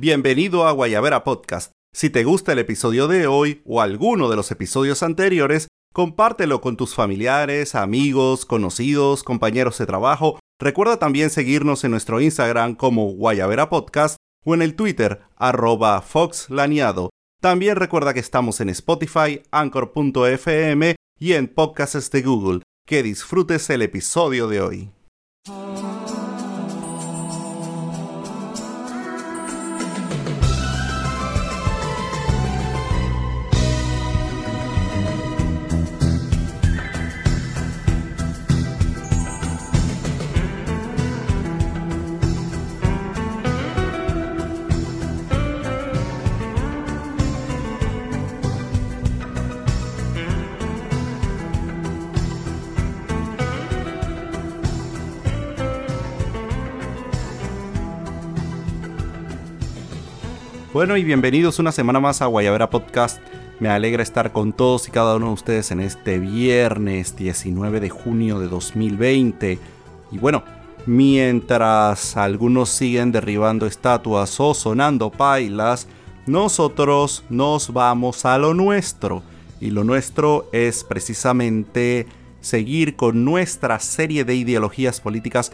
[0.00, 1.72] Bienvenido a Guayabera Podcast.
[1.92, 6.76] Si te gusta el episodio de hoy o alguno de los episodios anteriores, compártelo con
[6.76, 10.38] tus familiares, amigos, conocidos, compañeros de trabajo.
[10.60, 17.10] Recuerda también seguirnos en nuestro Instagram como Guayabera Podcast o en el Twitter arroba foxlaniado.
[17.40, 22.62] También recuerda que estamos en Spotify, Anchor.fm y en podcasts de Google.
[22.86, 24.90] Que disfrutes el episodio de hoy.
[60.78, 63.20] Bueno y bienvenidos una semana más a Guayabera Podcast.
[63.58, 67.90] Me alegra estar con todos y cada uno de ustedes en este viernes 19 de
[67.90, 69.58] junio de 2020.
[70.12, 70.44] Y bueno,
[70.86, 75.88] mientras algunos siguen derribando estatuas o sonando pailas,
[76.26, 79.24] nosotros nos vamos a lo nuestro.
[79.60, 82.06] Y lo nuestro es precisamente
[82.40, 85.50] seguir con nuestra serie de ideologías políticas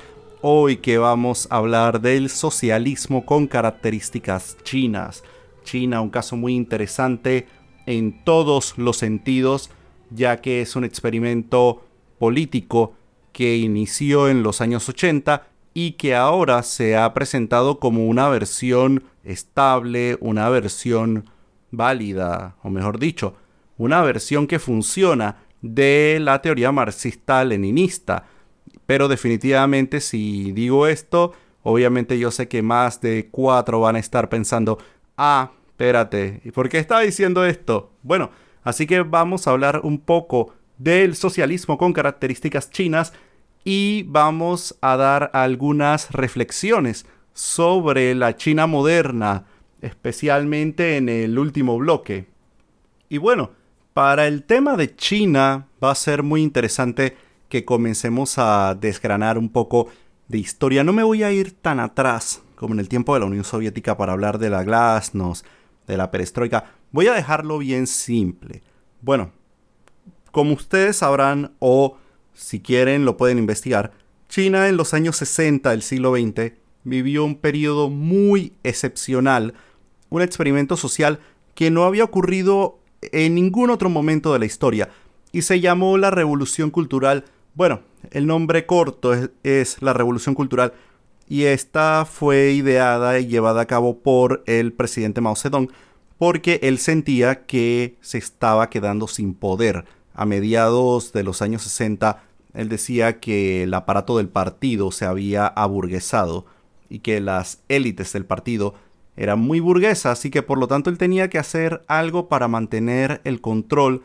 [0.47, 5.25] hoy que vamos a hablar del socialismo con características chinas.
[5.62, 7.47] China, un caso muy interesante
[7.87, 9.70] en todos los sentidos,
[10.11, 11.87] ya que es un experimento
[12.19, 12.92] político
[13.33, 19.05] que inició en los años 80 y que ahora se ha presentado como una versión
[19.22, 21.25] estable, una versión
[21.70, 23.34] válida, o mejor dicho,
[23.78, 28.27] una versión que funciona de la teoría marxista-leninista
[28.86, 31.32] pero definitivamente si digo esto,
[31.62, 34.78] obviamente yo sé que más de cuatro van a estar pensando,
[35.16, 37.92] ah, espérate, ¿y por qué está diciendo esto?
[38.02, 38.30] Bueno,
[38.62, 43.12] así que vamos a hablar un poco del socialismo con características chinas
[43.64, 49.47] y vamos a dar algunas reflexiones sobre la China moderna,
[49.80, 52.26] especialmente en el último bloque.
[53.09, 53.53] Y bueno,
[53.94, 57.16] para el tema de China va a ser muy interesante
[57.54, 59.87] que comencemos a desgranar un poco
[60.26, 60.82] de historia.
[60.82, 63.97] No me voy a ir tan atrás como en el tiempo de la Unión Soviética
[63.97, 65.47] para hablar de la glasnost,
[65.87, 66.72] de la perestroika.
[66.91, 68.65] Voy a dejarlo bien simple.
[69.03, 69.31] Bueno,
[70.32, 71.97] como ustedes sabrán o
[72.32, 73.92] si quieren lo pueden investigar,
[74.28, 79.54] China en los años 60 del siglo XX vivió un periodo muy excepcional,
[80.10, 81.21] un experimento social
[81.54, 84.88] que no había ocurrido en ningún otro momento de la historia
[85.31, 90.72] y se llamó la Revolución Cultural bueno, el nombre corto es, la Revolución Cultural
[91.28, 95.70] y esta fue ideada y llevada a cabo por el presidente Mao Zedong
[96.19, 99.84] porque él sentía que se estaba quedando sin poder.
[100.15, 102.22] A mediados de los años 60,
[102.54, 106.47] él decía que el aparato del partido se había aburguesado
[106.88, 108.75] y que las élites del partido
[109.16, 113.21] eran muy burguesas y que por lo tanto él tenía que hacer algo para mantener
[113.25, 114.03] el control,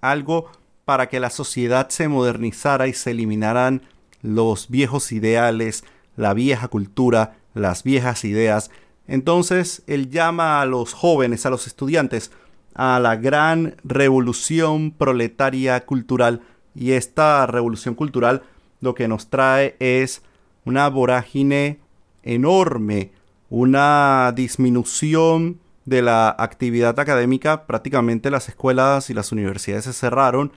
[0.00, 0.50] algo
[0.86, 3.82] para que la sociedad se modernizara y se eliminaran
[4.22, 5.84] los viejos ideales,
[6.16, 8.70] la vieja cultura, las viejas ideas.
[9.08, 12.30] Entonces él llama a los jóvenes, a los estudiantes,
[12.72, 16.42] a la gran revolución proletaria cultural.
[16.76, 18.44] Y esta revolución cultural
[18.80, 20.22] lo que nos trae es
[20.64, 21.80] una vorágine
[22.22, 23.10] enorme,
[23.50, 27.66] una disminución de la actividad académica.
[27.66, 30.52] Prácticamente las escuelas y las universidades se cerraron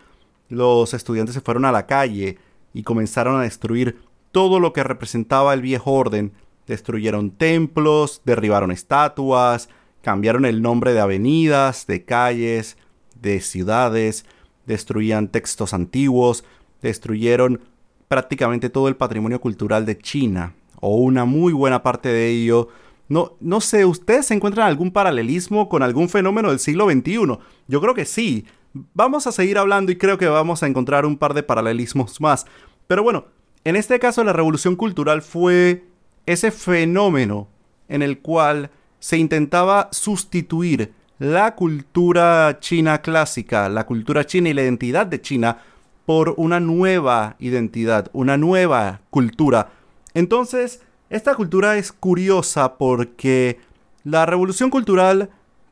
[0.50, 2.38] los estudiantes se fueron a la calle
[2.74, 4.02] y comenzaron a destruir
[4.32, 6.34] todo lo que representaba el viejo orden.
[6.68, 9.70] Destruyeron templos, derribaron estatuas,
[10.02, 12.78] cambiaron el nombre de avenidas, de calles,
[13.22, 14.26] de ciudades,
[14.66, 16.44] destruían textos antiguos,
[16.82, 17.62] destruyeron
[18.08, 22.70] prácticamente todo el patrimonio cultural de China, o una muy buena parte de ello.
[23.08, 27.40] No, no sé, ¿ustedes encuentran algún paralelismo con algún fenómeno del siglo XXI?
[27.68, 28.46] Yo creo que sí.
[28.74, 32.46] Vamos a seguir hablando y creo que vamos a encontrar un par de paralelismos más.
[32.88, 33.26] Pero bueno,
[33.64, 35.86] en este caso la revolución cultural fue
[36.26, 37.48] ese fenómeno
[37.88, 38.70] en el cual
[39.00, 45.58] se intentaba sustituir la cultura china clásica, la cultura china y la identidad de China
[46.06, 49.72] por una nueva identidad, una nueva cultura.
[50.14, 53.60] Entonces, esta cultura es curiosa porque
[54.04, 55.30] la revolución cultural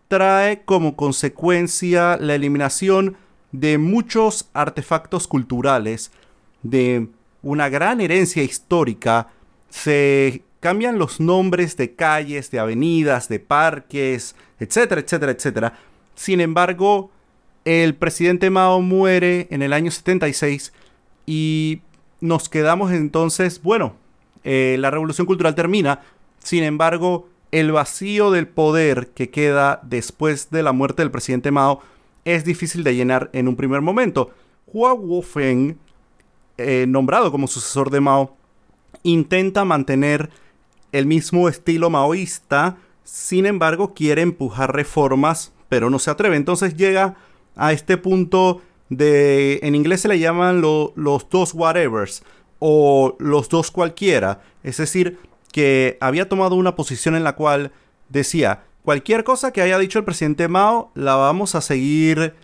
[0.08, 3.18] trae como consecuencia la eliminación
[3.52, 6.12] de muchos artefactos culturales,
[6.64, 7.08] de
[7.42, 9.28] una gran herencia histórica,
[9.70, 15.74] se cambian los nombres de calles, de avenidas, de parques, etcétera, etcétera, etcétera.
[16.16, 17.12] Sin embargo,
[17.66, 20.74] el presidente Mao muere en el año 76
[21.26, 21.82] y
[22.22, 23.96] nos quedamos entonces, bueno,
[24.44, 26.02] eh, la revolución cultural termina,
[26.40, 31.82] sin embargo, el vacío del poder que queda después de la muerte del presidente Mao
[32.26, 34.32] es difícil de llenar en un primer momento.
[34.66, 35.78] Hua Wofeng,
[36.58, 38.36] eh, nombrado como sucesor de Mao,
[39.04, 40.30] intenta mantener
[40.92, 46.36] el mismo estilo maoísta, sin embargo quiere empujar reformas, pero no se atreve.
[46.36, 47.16] Entonces llega
[47.56, 52.24] a este punto de, en inglés se le llaman los dos whatevers
[52.60, 55.20] o los dos cualquiera, es decir,
[55.58, 57.72] que había tomado una posición en la cual
[58.10, 62.36] decía, cualquier cosa que haya dicho el presidente Mao la vamos a seguir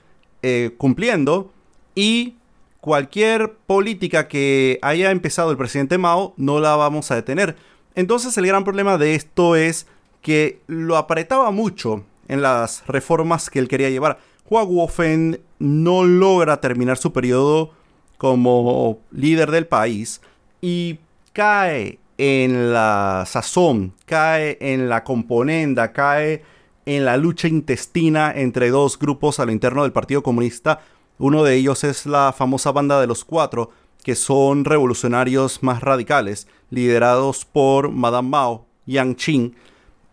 [0.42, 1.54] eh, cumpliendo
[1.94, 2.38] y
[2.82, 7.56] cualquier política que haya empezado el presidente Mao no la vamos a detener.
[7.94, 9.86] Entonces el gran problema de esto es
[10.24, 14.18] que lo apretaba mucho en las reformas que él quería llevar.
[14.50, 17.74] Hua Guofen no logra terminar su periodo
[18.18, 20.20] como líder del país
[20.62, 20.98] y
[21.32, 26.44] cae en la sazón, cae en la componenda, cae
[26.86, 30.82] en la lucha intestina entre dos grupos a lo interno del Partido Comunista
[31.20, 33.70] uno de ellos es la famosa banda de los cuatro,
[34.04, 39.56] que son revolucionarios más radicales, liderados por Madame Mao, Yang Qing,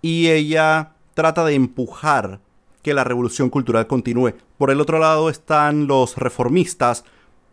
[0.02, 2.40] y ella trata de empujar
[2.82, 4.34] que la revolución cultural continúe.
[4.58, 7.04] Por el otro lado están los reformistas,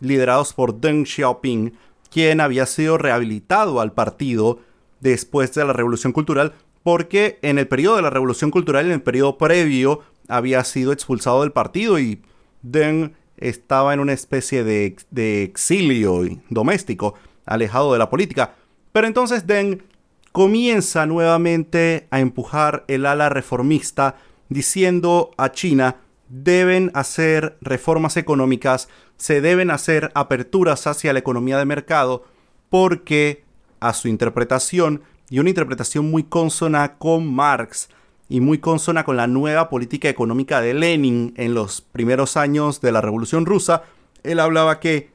[0.01, 1.73] liderados por Deng Xiaoping,
[2.11, 4.59] quien había sido rehabilitado al partido
[4.99, 9.01] después de la revolución cultural, porque en el periodo de la revolución cultural, en el
[9.01, 12.21] periodo previo, había sido expulsado del partido y
[12.61, 14.95] Deng estaba en una especie de,
[15.43, 17.13] exilio doméstico,
[17.45, 18.55] alejado de la política.
[18.91, 19.83] Pero entonces Deng
[20.31, 24.15] comienza nuevamente a empujar el ala reformista,
[24.49, 25.97] diciendo a China
[26.29, 32.25] deben hacer reformas económicas, se deben hacer aperturas hacia la economía de mercado,
[32.69, 33.43] porque
[33.79, 37.89] a su interpretación, y una interpretación muy consona con Marx,
[38.29, 42.91] y muy consona con la nueva política económica de Lenin en los primeros años de
[42.91, 43.83] la Revolución Rusa,
[44.23, 45.11] él hablaba que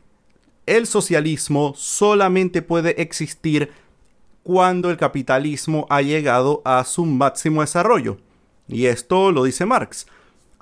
[0.67, 3.71] el socialismo solamente puede existir
[4.43, 8.19] cuando el capitalismo ha llegado a su máximo desarrollo.
[8.69, 10.07] Y esto lo dice Marx.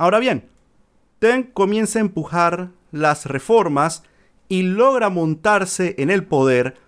[0.00, 0.49] Ahora bien,
[1.20, 4.02] Deng comienza a empujar las reformas
[4.49, 6.79] y logra montarse en el poder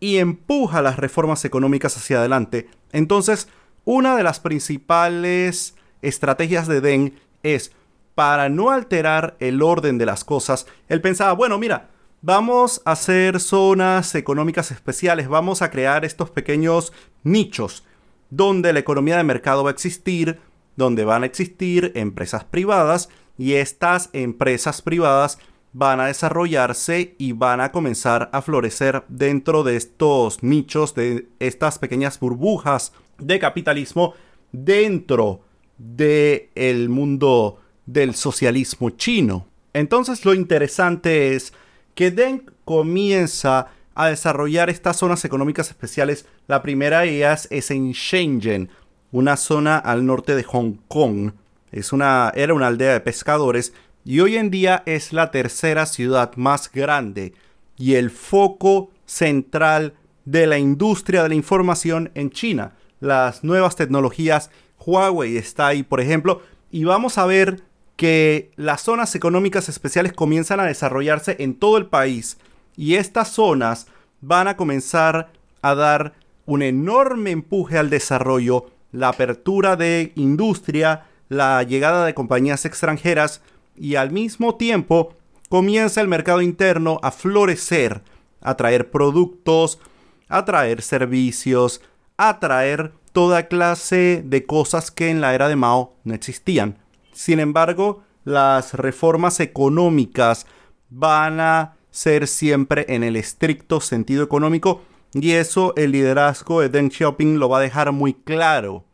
[0.00, 2.70] y empuja las reformas económicas hacia adelante.
[2.92, 3.48] Entonces,
[3.84, 7.12] una de las principales estrategias de Deng
[7.42, 7.70] es,
[8.14, 11.90] para no alterar el orden de las cosas, él pensaba, bueno, mira,
[12.22, 16.94] vamos a hacer zonas económicas especiales, vamos a crear estos pequeños
[17.24, 17.84] nichos
[18.30, 20.40] donde la economía de mercado va a existir,
[20.76, 25.38] donde van a existir empresas privadas y estas empresas privadas
[25.72, 31.78] van a desarrollarse y van a comenzar a florecer dentro de estos nichos, de estas
[31.78, 34.14] pequeñas burbujas de capitalismo
[34.52, 35.40] dentro
[35.76, 39.48] del el mundo del socialismo chino.
[39.72, 41.52] Entonces lo interesante es
[41.96, 46.26] que Deng comienza a desarrollar estas zonas económicas especiales.
[46.46, 48.68] La primera de ellas es en Shenzhen,
[49.14, 51.34] una zona al norte de Hong Kong.
[51.70, 53.72] Es una, era una aldea de pescadores
[54.04, 57.32] y hoy en día es la tercera ciudad más grande
[57.76, 59.94] y el foco central
[60.24, 64.50] de la industria de la información en China las nuevas tecnologías.
[64.84, 66.42] Huawei está ahí, por ejemplo,
[66.72, 67.62] y vamos a ver
[67.94, 72.36] que las zonas económicas especiales comienzan a desarrollarse en todo el país
[72.76, 73.86] y estas zonas
[74.20, 75.30] van a comenzar
[75.62, 76.14] a dar
[76.46, 83.42] un enorme empuje al desarrollo, la apertura de industria, la llegada de compañías extranjeras
[83.76, 85.16] y al mismo tiempo
[85.48, 88.02] comienza el mercado interno a florecer,
[88.40, 89.80] a traer productos,
[90.28, 91.82] a traer servicios,
[92.16, 96.78] atraer toda clase de cosas que en la era de Mao no existían.
[97.12, 100.46] Sin embargo, las reformas económicas
[100.88, 104.82] van a ser siempre en el estricto sentido económico
[105.14, 108.84] y eso el liderazgo de Deng Xiaoping lo va a dejar muy claro,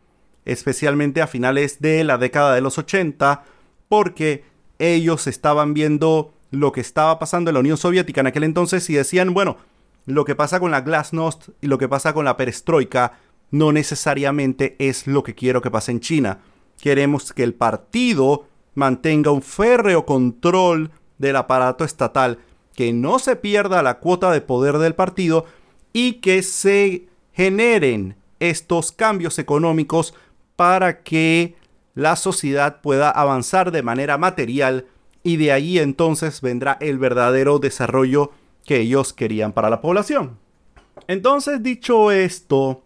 [0.44, 3.42] especialmente a finales de la década de los 80,
[3.88, 4.44] porque
[4.78, 8.94] ellos estaban viendo lo que estaba pasando en la Unión Soviética en aquel entonces y
[8.94, 9.56] decían, bueno,
[10.06, 13.18] lo que pasa con la Glasnost y lo que pasa con la perestroika
[13.50, 16.40] no necesariamente es lo que quiero que pase en China.
[16.80, 22.38] Queremos que el partido mantenga un férreo control del aparato estatal,
[22.74, 25.44] que no se pierda la cuota de poder del partido
[25.92, 30.14] y que se generen estos cambios económicos
[30.56, 31.56] para que
[31.94, 34.86] la sociedad pueda avanzar de manera material
[35.22, 38.32] y de ahí entonces vendrá el verdadero desarrollo
[38.64, 40.38] que ellos querían para la población.
[41.08, 42.82] Entonces, dicho esto,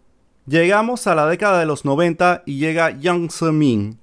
[0.47, 3.99] llegamos a la década de los 90 y llega Yang Zemin,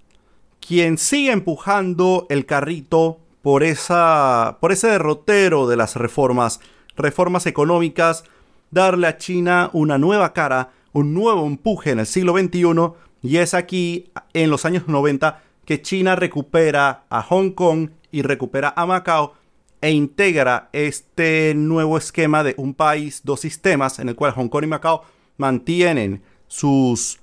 [0.65, 6.60] quien sigue empujando el carrito por, esa, por ese derrotero de las reformas,
[6.96, 8.24] reformas económicas,
[8.71, 13.53] darle a China una nueva cara, un nuevo empuje en el siglo XXI, y es
[13.53, 19.33] aquí, en los años 90, que China recupera a Hong Kong y recupera a Macao
[19.81, 24.63] e integra este nuevo esquema de un país, dos sistemas, en el cual Hong Kong
[24.63, 25.03] y Macao
[25.37, 27.19] mantienen sus,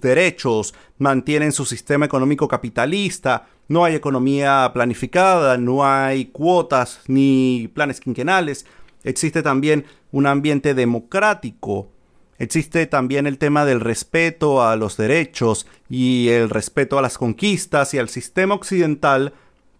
[0.00, 7.98] derechos, mantienen su sistema económico capitalista, no hay economía planificada, no hay cuotas ni planes
[8.00, 8.66] quinquenales,
[9.02, 9.84] existe también
[10.16, 11.90] un ambiente democrático,
[12.38, 17.92] existe también el tema del respeto a los derechos y el respeto a las conquistas
[17.92, 19.34] y al sistema occidental,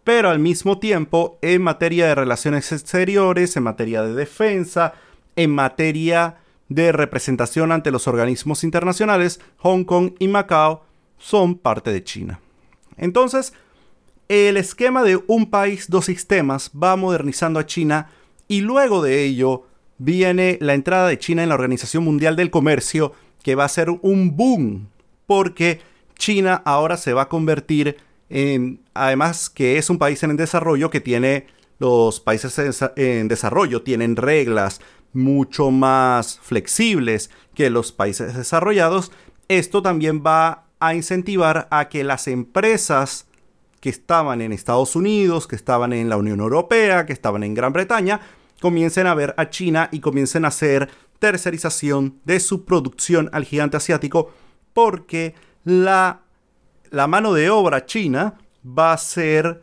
[0.04, 4.92] pero al mismo tiempo en materia de relaciones exteriores, en materia de defensa,
[5.36, 6.36] en materia
[6.68, 10.84] de representación ante los organismos internacionales, Hong Kong y Macao
[11.16, 12.40] son parte de China.
[12.98, 13.54] Entonces,
[14.28, 18.10] el esquema de un país, dos sistemas va modernizando a China
[18.48, 19.64] y luego de ello
[19.98, 23.12] viene la entrada de China en la Organización Mundial del Comercio,
[23.42, 24.88] que va a ser un boom,
[25.26, 25.80] porque
[26.18, 27.96] China ahora se va a convertir
[28.94, 31.46] además que es un país en desarrollo que tiene
[31.78, 34.80] los países en desarrollo tienen reglas
[35.12, 39.12] mucho más flexibles que los países desarrollados,
[39.48, 43.26] esto también va a incentivar a que las empresas
[43.80, 47.72] que estaban en Estados Unidos, que estaban en la Unión Europea, que estaban en Gran
[47.72, 48.20] Bretaña,
[48.60, 53.76] comiencen a ver a China y comiencen a hacer tercerización de su producción al gigante
[53.76, 54.32] asiático
[54.72, 55.34] porque
[55.64, 56.22] la
[56.90, 58.34] la mano de obra china
[58.66, 59.62] va a ser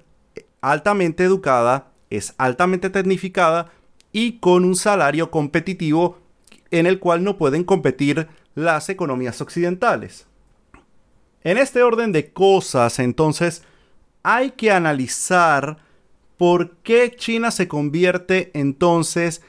[0.62, 3.72] altamente educada, es altamente tecnificada
[4.12, 6.20] y con un salario competitivo
[6.72, 10.28] en el cual no pueden competir las economías occidentales.
[11.44, 13.64] En este orden de cosas, entonces,
[14.22, 15.78] hay que analizar
[16.44, 19.42] por qué China se convierte entonces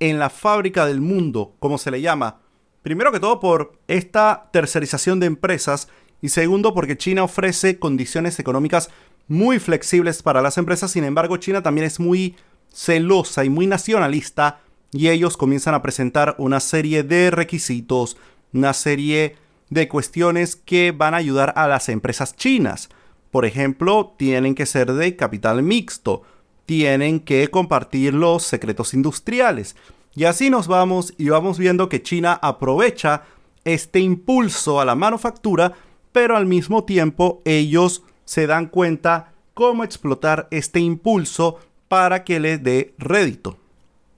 [0.00, 2.40] en la fábrica del mundo, como se le llama.
[2.82, 5.86] Primero que todo por esta tercerización de empresas
[6.20, 8.90] y segundo porque China ofrece condiciones económicas
[9.28, 12.34] muy flexibles para las empresas, sin embargo China también es muy
[12.74, 18.16] celosa y muy nacionalista y ellos comienzan a presentar una serie de requisitos,
[18.52, 19.36] una serie
[19.68, 22.88] de cuestiones que van a ayudar a las empresas chinas.
[23.30, 26.24] Por ejemplo, tienen que ser de capital mixto,
[26.70, 29.74] tienen que compartir los secretos industriales.
[30.14, 33.24] Y así nos vamos y vamos viendo que China aprovecha
[33.64, 35.74] este impulso a la manufactura
[36.12, 41.58] pero al mismo tiempo ellos se dan cuenta cómo explotar este impulso
[41.88, 43.56] para que le dé rédito.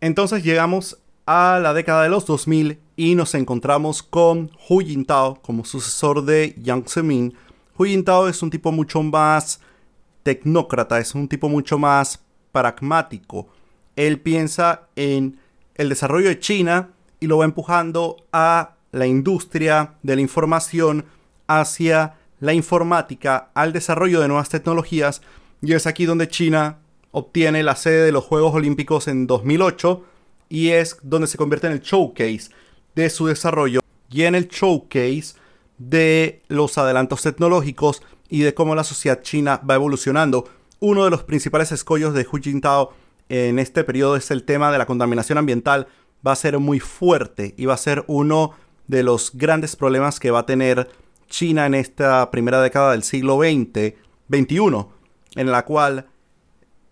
[0.02, 5.64] Entonces llegamos a la década de los 2000 y nos encontramos con Hu Jintao como
[5.64, 7.34] sucesor de Yang Zemin.
[7.78, 9.58] Hu Jintao es un tipo mucho más
[10.22, 13.48] tecnócrata, es un tipo mucho más pragmático.
[13.96, 15.38] Él piensa en
[15.74, 16.90] el desarrollo de China
[17.20, 21.06] y lo va empujando a la industria de la información
[21.46, 25.22] hacia la informática, al desarrollo de nuevas tecnologías,
[25.60, 26.78] y es aquí donde China
[27.12, 30.04] obtiene la sede de los Juegos Olímpicos en 2008
[30.48, 32.50] y es donde se convierte en el showcase
[32.94, 33.80] de su desarrollo
[34.10, 35.34] y en el showcase
[35.78, 40.48] de los adelantos tecnológicos y de cómo la sociedad china va evolucionando.
[40.84, 42.92] Uno de los principales escollos de Hu Jintao
[43.28, 45.86] en este periodo es el tema de la contaminación ambiental.
[46.26, 48.50] Va a ser muy fuerte y va a ser uno
[48.88, 50.90] de los grandes problemas que va a tener
[51.28, 53.94] China en esta primera década del siglo XX,
[54.28, 54.86] XXI,
[55.36, 56.06] en la cual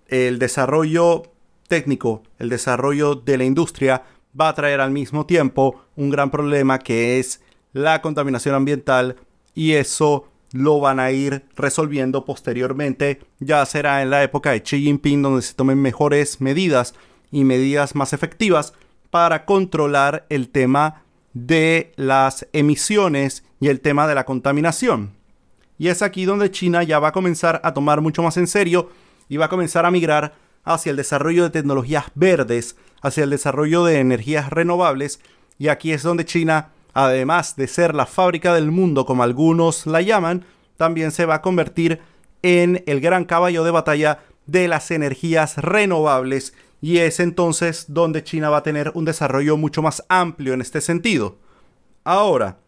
[0.06, 1.24] el desarrollo
[1.66, 4.04] técnico, el desarrollo de la industria
[4.40, 7.40] va a traer al mismo tiempo un gran problema que es
[7.72, 9.16] la contaminación ambiental
[9.52, 13.20] y eso lo van a ir resolviendo posteriormente.
[13.38, 16.94] Ya será en la época de Xi Jinping donde se tomen mejores medidas
[17.30, 18.72] y medidas más efectivas
[19.10, 21.02] para controlar el tema
[21.32, 25.12] de las emisiones y el tema de la contaminación.
[25.78, 28.90] Y es aquí donde China ya va a comenzar a tomar mucho más en serio
[29.28, 33.84] y va a comenzar a migrar hacia el desarrollo de tecnologías verdes, hacia el desarrollo
[33.84, 35.20] de energías renovables.
[35.58, 40.00] Y aquí es donde China, además de ser la fábrica del mundo como algunos la
[40.02, 40.44] llaman,
[40.76, 42.00] también se va a convertir
[42.42, 48.50] en el gran caballo de batalla de las energías renovables y es entonces donde China
[48.50, 51.38] va a tener un desarrollo mucho más amplio en este sentido.
[52.04, 52.58] Ahora,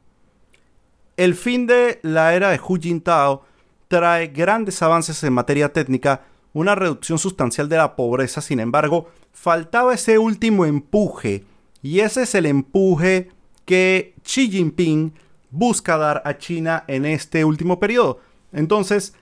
[1.16, 3.44] el fin de la era de Hu Jintao
[3.88, 9.94] trae grandes avances en materia técnica, una reducción sustancial de la pobreza, sin embargo, faltaba
[9.94, 11.44] ese último empuje,
[11.82, 13.30] y ese es el empuje
[13.64, 15.12] que Xi Jinping
[15.50, 18.20] busca dar a China en este último periodo.
[18.52, 19.14] Entonces,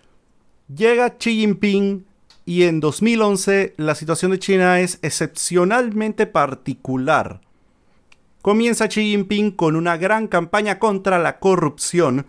[0.75, 2.06] llega Xi Jinping
[2.47, 7.40] y en 2011 la situación de China es excepcionalmente particular.
[8.42, 12.26] Comienza Xi Jinping con una gran campaña contra la corrupción,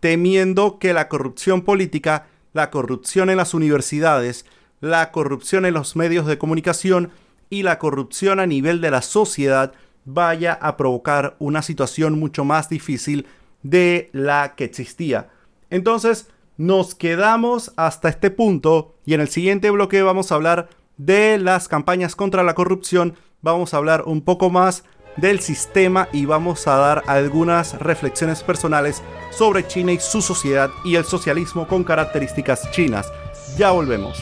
[0.00, 4.44] temiendo que la corrupción política, la corrupción en las universidades,
[4.80, 7.12] la corrupción en los medios de comunicación
[7.48, 9.72] y la corrupción a nivel de la sociedad
[10.04, 13.26] vaya a provocar una situación mucho más difícil
[13.62, 15.28] de la que existía.
[15.70, 21.38] Entonces, nos quedamos hasta este punto y en el siguiente bloque vamos a hablar de
[21.38, 24.84] las campañas contra la corrupción, vamos a hablar un poco más
[25.16, 30.96] del sistema y vamos a dar algunas reflexiones personales sobre China y su sociedad y
[30.96, 33.10] el socialismo con características chinas.
[33.56, 34.18] Ya volvemos.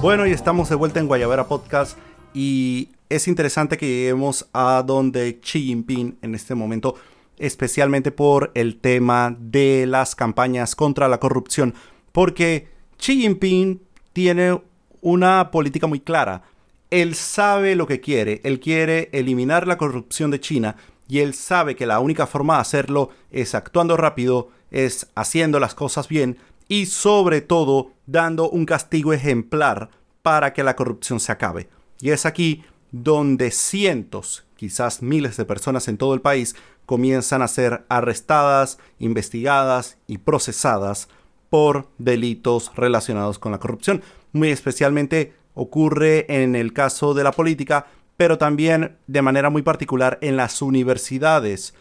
[0.00, 1.98] Bueno, y estamos de vuelta en Guayabera Podcast
[2.32, 6.94] y es interesante que lleguemos a donde Xi Jinping en este momento,
[7.36, 11.74] especialmente por el tema de las campañas contra la corrupción,
[12.12, 14.62] porque Xi Jinping tiene
[15.00, 16.42] una política muy clara.
[16.90, 20.76] Él sabe lo que quiere, él quiere eliminar la corrupción de China
[21.08, 25.74] y él sabe que la única forma de hacerlo es actuando rápido, es haciendo las
[25.74, 26.38] cosas bien
[26.68, 29.90] y sobre todo dando un castigo ejemplar
[30.22, 31.68] para que la corrupción se acabe.
[32.00, 37.48] Y es aquí donde cientos, quizás miles de personas en todo el país comienzan a
[37.48, 41.08] ser arrestadas, investigadas y procesadas
[41.50, 44.02] por delitos relacionados con la corrupción.
[44.32, 50.18] Muy especialmente ocurre en el caso de la política, pero también de manera muy particular
[50.22, 51.74] en las universidades.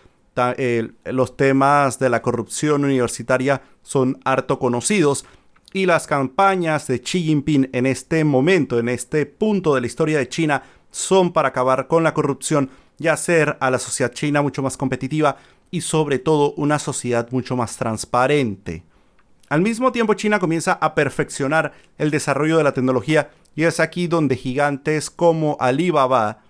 [1.05, 5.25] los temas de la corrupción universitaria son harto conocidos
[5.73, 10.17] y las campañas de Xi Jinping en este momento, en este punto de la historia
[10.17, 14.63] de China, son para acabar con la corrupción y hacer a la sociedad china mucho
[14.63, 15.37] más competitiva
[15.69, 18.83] y sobre todo una sociedad mucho más transparente.
[19.49, 24.07] Al mismo tiempo China comienza a perfeccionar el desarrollo de la tecnología y es aquí
[24.07, 26.41] donde gigantes como Alibaba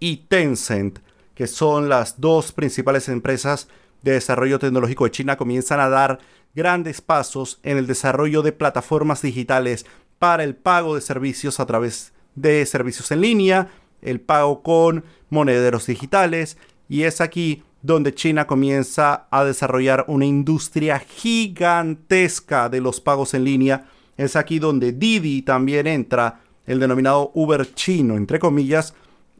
[0.00, 0.98] y Tencent,
[1.34, 3.68] que son las dos principales empresas
[4.02, 6.18] de desarrollo tecnológico de China, comienzan a dar
[6.54, 9.84] grandes pasos en el desarrollo de plataformas digitales
[10.18, 13.68] para el pago de servicios a través de servicios en línea,
[14.02, 16.56] el pago con monederos digitales,
[16.88, 23.44] y es aquí donde China comienza a desarrollar una industria gigantesca de los pagos en
[23.44, 23.86] línea.
[24.16, 28.94] Es aquí donde Didi también entra, el denominado Uber chino, entre comillas,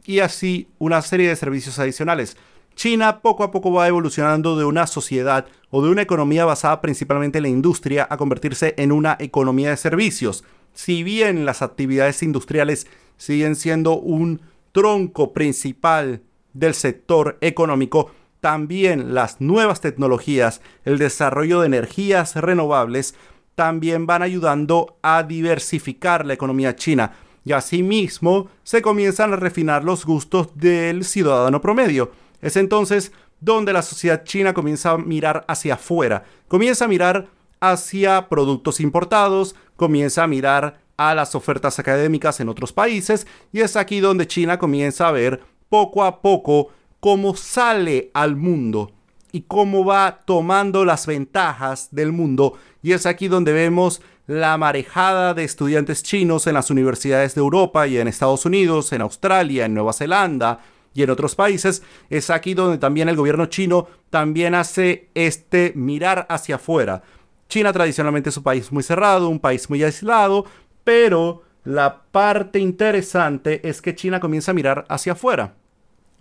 [0.05, 2.37] y así una serie de servicios adicionales.
[2.77, 7.39] China poco a poco va evolucionando de una sociedad o de una economía basada principalmente
[7.39, 10.43] en la industria a convertirse en una economía de servicios.
[10.73, 12.85] Si bien las actividades industriales
[13.17, 14.41] siguen siendo un
[14.73, 16.21] tronco principal
[16.53, 18.11] del sector económico,
[18.41, 23.15] también las nuevas tecnologías, el desarrollo de energías renovables,
[23.55, 27.13] también van ayudando a diversificar la economía china
[27.43, 33.81] y asimismo se comienzan a refinar los gustos del ciudadano promedio es entonces donde la
[33.81, 37.27] sociedad china comienza a mirar hacia afuera, comienza a mirar
[37.59, 43.75] hacia productos importados, comienza a mirar a las ofertas académicas en otros países y es
[43.75, 46.69] aquí donde China comienza a ver poco a poco
[46.99, 48.91] cómo sale al mundo
[49.31, 52.53] y cómo va tomando las ventajas del mundo.
[52.81, 57.87] Y es aquí donde vemos la marejada de estudiantes chinos en las universidades de Europa
[57.87, 60.59] y en Estados Unidos, en Australia, en Nueva Zelanda,
[60.93, 66.25] y en otros países, es aquí donde también el gobierno chino también hace este mirar
[66.29, 67.03] hacia afuera.
[67.49, 70.45] China tradicionalmente es un país muy cerrado, un país muy aislado,
[70.83, 75.55] pero la parte interesante es que China comienza a mirar hacia afuera.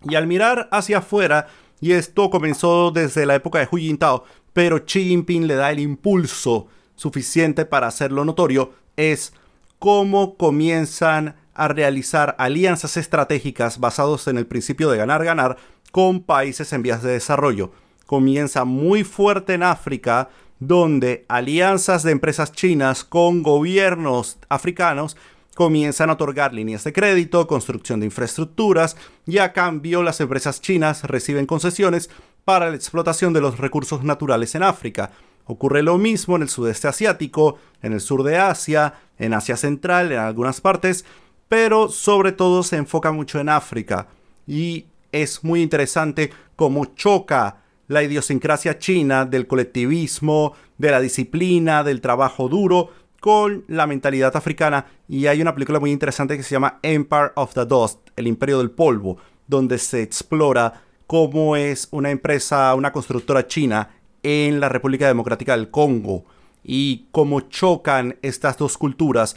[0.02, 1.48] Y al mirar hacia afuera,
[1.80, 5.80] y esto comenzó desde la época de Hu Jintao, pero Xi Jinping le da el
[5.80, 9.34] impulso suficiente para hacerlo notorio, es
[9.78, 15.56] cómo comienzan a realizar alianzas estratégicas basados en el principio de ganar-ganar
[15.92, 17.72] con países en vías de desarrollo.
[18.06, 20.28] Comienza muy fuerte en África,
[20.60, 25.16] donde alianzas de empresas chinas con gobiernos africanos
[25.54, 31.04] comienzan a otorgar líneas de crédito, construcción de infraestructuras y a cambio las empresas chinas
[31.04, 32.10] reciben concesiones
[32.44, 35.12] para la explotación de los recursos naturales en África.
[35.46, 40.12] Ocurre lo mismo en el sudeste asiático, en el sur de Asia, en Asia Central,
[40.12, 41.04] en algunas partes,
[41.48, 44.08] pero sobre todo se enfoca mucho en África.
[44.46, 52.00] Y es muy interesante cómo choca la idiosincrasia china del colectivismo, de la disciplina, del
[52.00, 54.86] trabajo duro, con la mentalidad africana.
[55.08, 58.58] Y hay una película muy interesante que se llama Empire of the Dust, el imperio
[58.58, 63.90] del polvo, donde se explora cómo es una empresa, una constructora china
[64.22, 66.24] en la República Democrática del Congo
[66.64, 69.36] y cómo chocan estas dos culturas,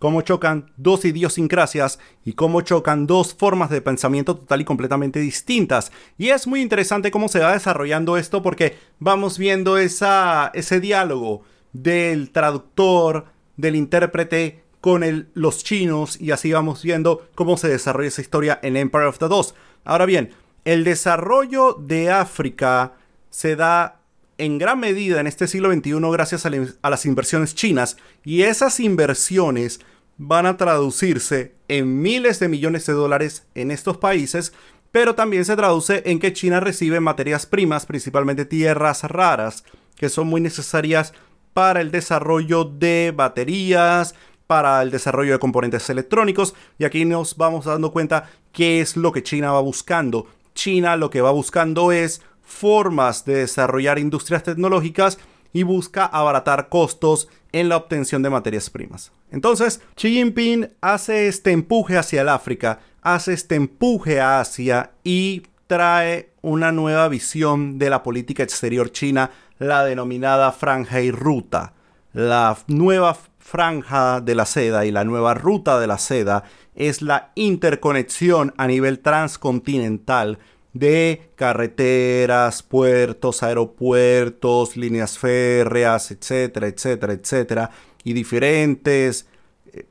[0.00, 5.92] cómo chocan dos idiosincrasias y cómo chocan dos formas de pensamiento total y completamente distintas.
[6.18, 12.30] Y es muy interesante cómo se va desarrollando esto porque vamos viendo ese diálogo del
[12.30, 18.58] traductor, del intérprete con los chinos y así vamos viendo cómo se desarrolla esa historia
[18.62, 19.54] en Empire of the Dos.
[19.84, 20.30] Ahora bien,
[20.64, 22.94] el desarrollo de África
[23.28, 23.99] se da
[24.40, 29.80] en gran medida en este siglo XXI gracias a, las inversiones chinas y esas inversiones
[30.16, 34.54] van a traducirse en miles de millones de dólares en estos países,
[34.92, 40.26] pero también se traduce en que China recibe materias primas, principalmente tierras raras, que son
[40.26, 41.12] muy necesarias
[41.52, 44.14] para el desarrollo de baterías,
[44.46, 49.12] para el desarrollo de componentes electrónicos, y aquí nos vamos dando cuenta qué es lo
[49.12, 50.26] que China va buscando.
[50.54, 55.18] China lo que va buscando es formas de desarrollar industrias tecnológicas
[55.52, 59.12] y busca abaratar costos en la obtención de materias primas.
[59.30, 65.42] Entonces, Xi Jinping hace este empuje hacia el África, hace este empuje a Asia y
[65.66, 71.74] trae una nueva visión de la política exterior china, la denominada franja y ruta.
[72.12, 77.30] La nueva franja de la seda y la nueva ruta de la seda es la
[77.34, 80.38] interconexión a nivel transcontinental
[80.72, 87.70] de carreteras, puertos, aeropuertos, líneas férreas, etcétera, etcétera, etcétera,
[88.04, 89.26] y diferentes
[89.72, 89.86] eh,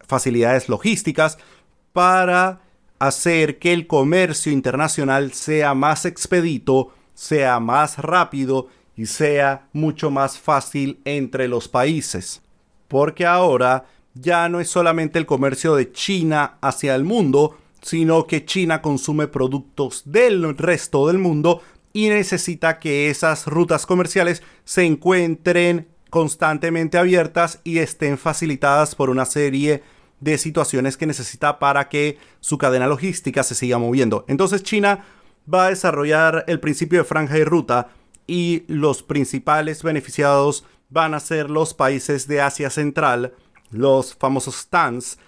[0.00, 1.38] facilidades logísticas
[1.92, 2.60] para
[2.98, 10.38] hacer que el comercio internacional sea más expedito, sea más rápido y sea mucho más
[10.38, 12.42] fácil entre los países.
[12.88, 18.44] Porque ahora ya no es solamente el comercio de China hacia el mundo, sino que
[18.44, 25.86] China consume productos del resto del mundo y necesita que esas rutas comerciales se encuentren
[26.10, 29.84] constantemente abiertas y estén facilitadas por una serie
[30.18, 34.24] de situaciones que necesita para que su cadena logística se siga moviendo.
[34.26, 35.04] Entonces China
[35.52, 37.90] va a desarrollar el principio de franja y ruta
[38.26, 43.34] y los principales beneficiados van a ser los países de Asia Central,
[43.70, 45.18] los famosos STANs,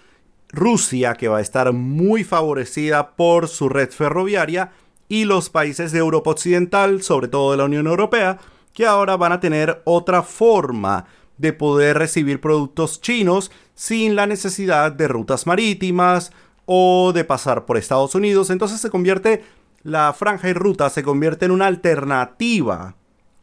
[0.51, 4.71] Rusia, que va a estar muy favorecida por su red ferroviaria,
[5.07, 8.37] y los países de Europa Occidental, sobre todo de la Unión Europea,
[8.73, 11.05] que ahora van a tener otra forma
[11.37, 16.31] de poder recibir productos chinos sin la necesidad de rutas marítimas
[16.65, 18.49] o de pasar por Estados Unidos.
[18.51, 19.43] Entonces se convierte
[19.81, 22.95] la franja y ruta se convierte en una alternativa,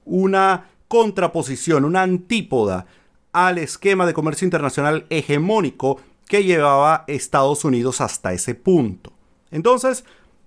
[0.05, 2.87] una contraposición, una antípoda
[3.33, 9.12] al esquema de comercio internacional hegemónico que llevaba Estados Unidos hasta ese punto.
[9.51, 10.05] Entonces,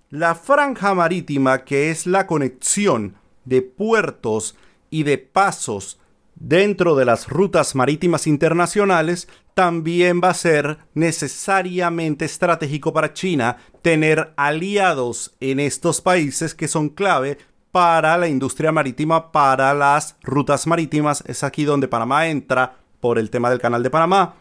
[0.09, 3.15] la franja marítima, que es la conexión
[3.45, 4.55] de puertos
[4.89, 5.99] y de pasos
[6.35, 14.33] dentro de las rutas marítimas internacionales, también va a ser necesariamente estratégico para China tener
[14.37, 17.37] aliados en estos países que son clave
[17.71, 21.23] para la industria marítima, para las rutas marítimas.
[21.27, 24.35] Es aquí donde Panamá entra por el tema del canal de Panamá.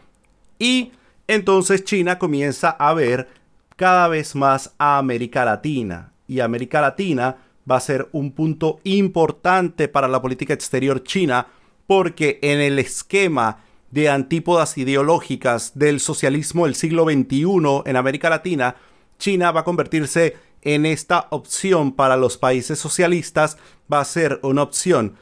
[0.57, 0.93] Y
[1.29, 3.29] entonces China comienza a ver
[3.75, 6.11] cada vez más a América Latina.
[6.27, 7.37] Y América Latina
[7.69, 11.45] va a ser un punto importante para la política exterior china
[11.85, 13.59] porque en el esquema
[13.91, 18.75] de antípodas ideológicas del socialismo del siglo XXI en América Latina,
[19.19, 23.57] China va a convertirse en esta opción para los países socialistas,
[23.91, 25.15] va a ser una opción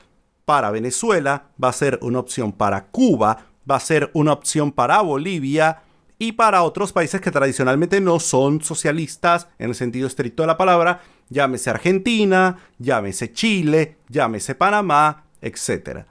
[0.46, 5.02] para Venezuela, va a ser una opción para Cuba, va a ser una opción para
[5.02, 5.84] Bolivia,
[6.20, 10.58] y para otros países que tradicionalmente no son socialistas en el sentido estricto de la
[10.58, 16.06] palabra, llámese Argentina, llámese Chile, llámese Panamá, etc.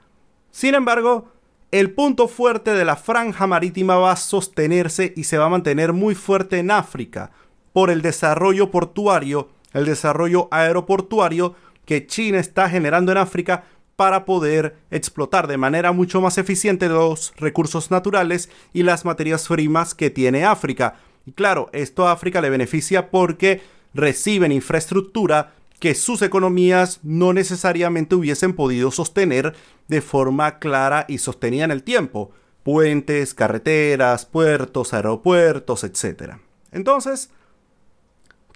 [0.51, 1.31] Sin embargo,
[1.71, 5.91] el punto fuerte de la franja marítima va a sostenerse y se va a mantener
[5.91, 7.31] muy fuerte en África
[7.73, 13.65] por el desarrollo portuario, el desarrollo aeroportuario que China está generando en África
[13.97, 19.95] para poder explotar de manera mucho más eficiente los recursos naturales y las materias primas
[19.95, 20.99] que tiene África.
[21.25, 23.59] Y claro, esto a África le beneficia porque
[23.95, 29.55] reciben infraestructura que sus economías no necesariamente hubiesen podido sostener
[29.87, 32.31] de forma clara y sostenida en el tiempo.
[32.61, 36.35] Puentes, carreteras, puertos, aeropuertos, etc.
[36.71, 37.31] Entonces,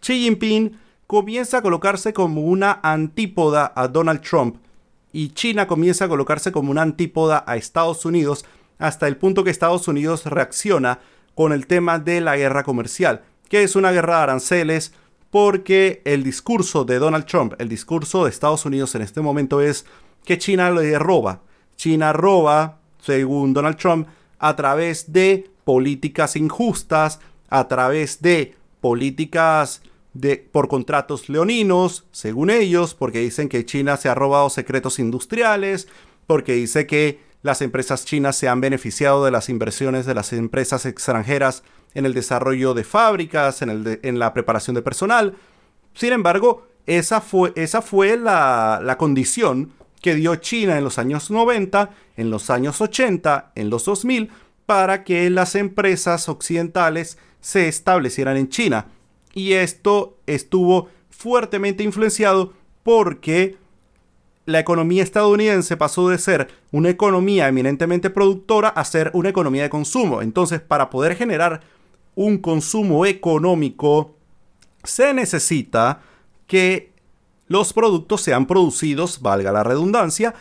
[0.02, 0.78] Xi Jinping
[1.08, 4.58] comienza a colocarse como una antípoda a Donald Trump
[5.14, 8.46] y China comienza a colocarse como una antípoda a Estados Unidos
[8.80, 11.00] hasta el punto que Estados Unidos reacciona
[11.36, 14.94] con el tema de la guerra comercial, que es una guerra de aranceles
[15.30, 19.86] porque el discurso de Donald Trump, el discurso de Estados Unidos en este momento es
[20.26, 21.42] que China le roba.
[21.78, 24.08] China roba, según Donald Trump,
[24.40, 27.20] a través de políticas injustas,
[27.50, 29.82] a través de políticas
[30.14, 35.88] de, por contratos leoninos, según ellos, porque dicen que China se ha robado secretos industriales,
[36.28, 40.86] porque dice que las empresas chinas se han beneficiado de las inversiones de las empresas
[40.86, 45.36] extranjeras en el desarrollo de fábricas, en, la preparación de personal.
[45.94, 51.30] Sin embargo, esa fue, esa fue la, la condición que dio China en los años
[51.32, 54.30] 90, en los años 80, en los 2000,
[54.66, 58.88] para que las empresas occidentales se establecieran en China.
[59.34, 63.58] Y esto estuvo fuertemente influenciado porque
[64.46, 69.70] la economía estadounidense pasó de ser una economía eminentemente productora a ser una economía de
[69.70, 70.22] consumo.
[70.22, 71.62] Entonces, para poder generar
[72.16, 74.16] un consumo económico,
[74.84, 76.02] se necesita
[76.48, 76.92] que
[77.48, 80.34] los productos sean producidos, valga la redundancia,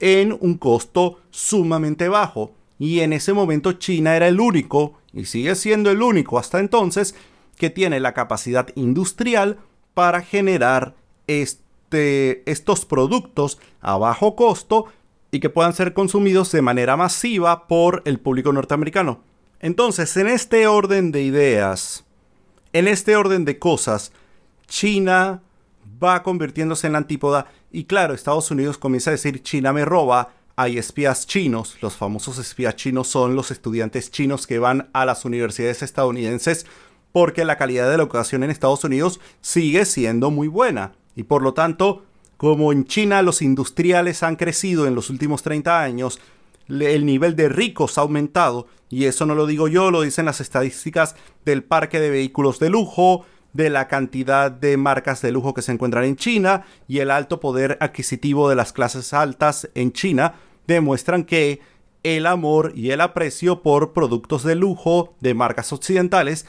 [0.00, 2.52] en un costo sumamente bajo.
[2.78, 7.14] Y en ese momento China era el único, y sigue siendo el único hasta entonces,
[7.56, 9.58] que tiene la capacidad industrial
[9.94, 10.94] para generar
[11.26, 14.86] este, estos productos a bajo costo
[15.30, 19.20] y que puedan ser consumidos de manera masiva por el público norteamericano.
[19.60, 22.04] Entonces, en este orden de ideas,
[22.72, 24.12] en este orden de cosas,
[24.66, 25.42] China
[26.02, 30.32] va convirtiéndose en la antípoda y claro, Estados Unidos comienza a decir China me roba,
[30.56, 35.24] hay espías chinos, los famosos espías chinos son los estudiantes chinos que van a las
[35.24, 36.66] universidades estadounidenses
[37.16, 40.92] porque la calidad de la educación en Estados Unidos sigue siendo muy buena.
[41.14, 42.04] Y por lo tanto,
[42.36, 46.20] como en China los industriales han crecido en los últimos 30 años,
[46.68, 50.42] el nivel de ricos ha aumentado, y eso no lo digo yo, lo dicen las
[50.42, 53.24] estadísticas del parque de vehículos de lujo,
[53.54, 57.40] de la cantidad de marcas de lujo que se encuentran en China y el alto
[57.40, 60.34] poder adquisitivo de las clases altas en China
[60.66, 61.60] demuestran que
[62.02, 66.44] el amor y el aprecio por productos de lujo de marcas occidentales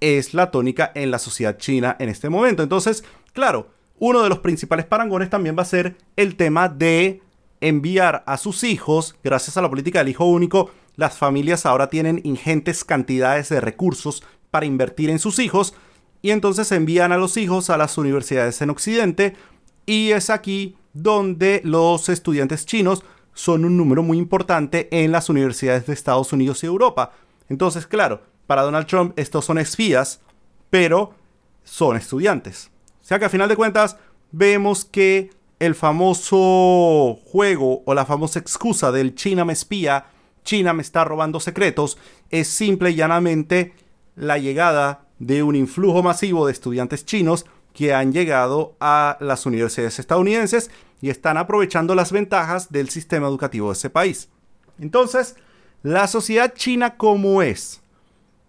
[0.00, 2.62] es la tónica en la sociedad china en este momento.
[2.62, 7.22] Entonces, claro, uno de los principales parangones también va a ser el tema de
[7.60, 12.20] enviar a sus hijos, gracias a la política del hijo único, las familias ahora tienen
[12.24, 15.74] ingentes cantidades de recursos para invertir en sus hijos
[16.22, 19.34] y entonces envían a los hijos a las universidades en Occidente
[19.86, 25.86] y es aquí donde los estudiantes chinos son un número muy importante en las universidades
[25.86, 27.12] de Estados Unidos y Europa.
[27.48, 30.22] Entonces, claro, para Donald Trump estos son espías,
[30.70, 31.14] pero
[31.62, 32.72] son estudiantes.
[33.00, 33.96] O sea que a final de cuentas
[34.32, 40.06] vemos que el famoso juego o la famosa excusa del China me espía,
[40.42, 41.96] China me está robando secretos,
[42.28, 43.72] es simple y llanamente
[44.16, 50.00] la llegada de un influjo masivo de estudiantes chinos que han llegado a las universidades
[50.00, 54.28] estadounidenses y están aprovechando las ventajas del sistema educativo de ese país.
[54.80, 55.36] Entonces,
[55.84, 57.80] la sociedad china como es,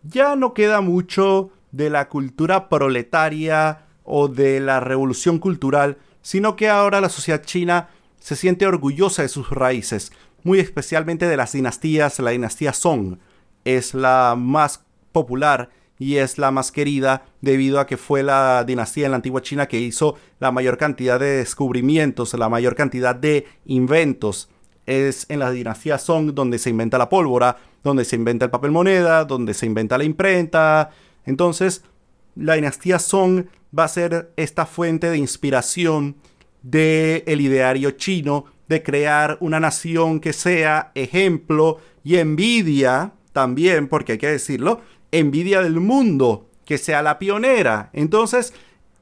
[0.04, 6.70] ya no queda mucho de la cultura proletaria o de la revolución cultural, sino que
[6.70, 10.12] ahora la sociedad china se siente orgullosa de sus raíces,
[10.44, 12.20] muy especialmente de las dinastías.
[12.20, 13.18] La dinastía Song
[13.66, 19.06] es la más popular y es la más querida debido a que fue la dinastía
[19.06, 23.46] en la antigua China que hizo la mayor cantidad de descubrimientos, la mayor cantidad de
[23.66, 24.50] inventos.
[24.91, 28.71] Es en la dinastía Song donde se inventa la pólvora, donde se inventa el papel
[28.71, 30.89] moneda, donde se inventa la imprenta.
[31.25, 31.82] Entonces,
[32.36, 33.45] la dinastía Song
[33.77, 36.17] va a ser esta fuente de inspiración
[36.62, 44.13] del el ideario chino de crear una nación que sea ejemplo y envidia también, porque
[44.13, 44.82] hay que decirlo,
[45.13, 47.91] envidia del mundo, que sea la pionera.
[47.93, 48.54] Entonces,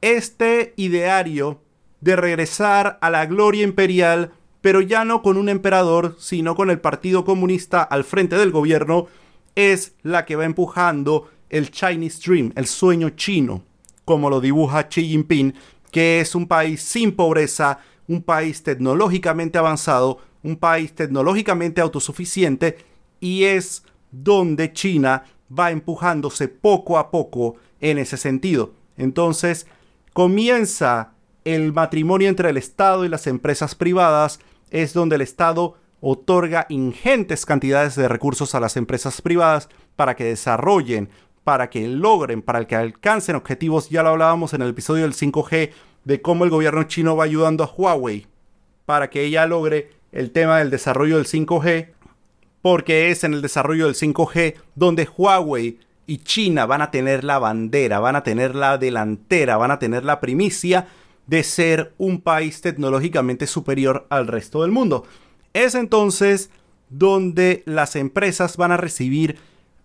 [0.02, 1.60] este ideario
[2.00, 6.80] de regresar a la gloria imperial pero ya no con un emperador, sino con el
[6.80, 9.06] Partido Comunista al frente del gobierno,
[9.54, 13.62] es la que va empujando el Chinese Dream, el sueño chino,
[14.04, 15.54] como lo dibuja Xi Jinping,
[15.90, 22.78] que es un país sin pobreza, un país tecnológicamente avanzado, un país tecnológicamente autosuficiente
[23.20, 25.24] y es donde China
[25.56, 28.72] va empujándose poco a poco en ese sentido.
[28.96, 29.66] Entonces,
[30.12, 31.12] comienza
[31.44, 37.44] el matrimonio entre el Estado y las empresas privadas, es donde el Estado otorga ingentes
[37.44, 41.10] cantidades de recursos a las empresas privadas para que desarrollen,
[41.44, 43.90] para que logren, para que alcancen objetivos.
[43.90, 45.70] Ya lo hablábamos en el episodio del 5G
[46.04, 48.26] de cómo el gobierno chino va ayudando a Huawei
[48.86, 51.90] para que ella logre el tema del desarrollo del 5G,
[52.62, 57.38] porque es en el desarrollo del 5G donde Huawei y China van a tener la
[57.38, 60.88] bandera, van a tener la delantera, van a tener la primicia
[61.30, 65.04] de ser un país tecnológicamente superior al resto del mundo.
[65.52, 66.50] Es entonces
[66.88, 69.38] donde las empresas van a recibir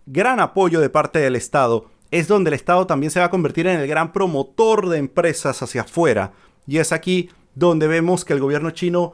[0.06, 1.88] gran apoyo de parte del Estado.
[2.10, 5.62] Es donde el Estado también se va a convertir en el gran promotor de empresas
[5.62, 6.32] hacia afuera.
[6.66, 9.12] Y es aquí donde vemos que el gobierno chino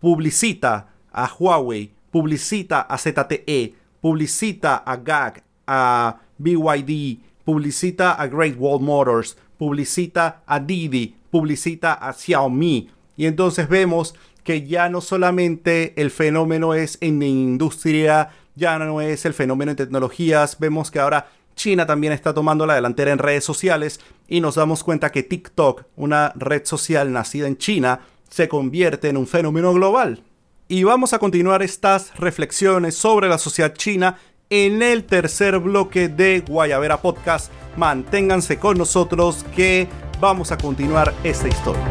[0.00, 8.80] publicita a Huawei, publicita a ZTE, publicita a GAG, a BYD, publicita a Great Wall
[8.80, 12.88] Motors, publicita a Didi, publicita a Xiaomi.
[13.14, 19.26] Y entonces vemos que ya no solamente el fenómeno es en industria, ya no es
[19.26, 23.44] el fenómeno en tecnologías, vemos que ahora China también está tomando la delantera en redes
[23.44, 29.10] sociales y nos damos cuenta que TikTok, una red social nacida en China, se convierte
[29.10, 30.22] en un fenómeno global.
[30.68, 34.16] Y vamos a continuar estas reflexiones sobre la sociedad china
[34.48, 37.52] en el tercer bloque de Guayavera Podcast.
[37.76, 39.86] Manténganse con nosotros que
[40.20, 41.84] vamos a continuar esta historia.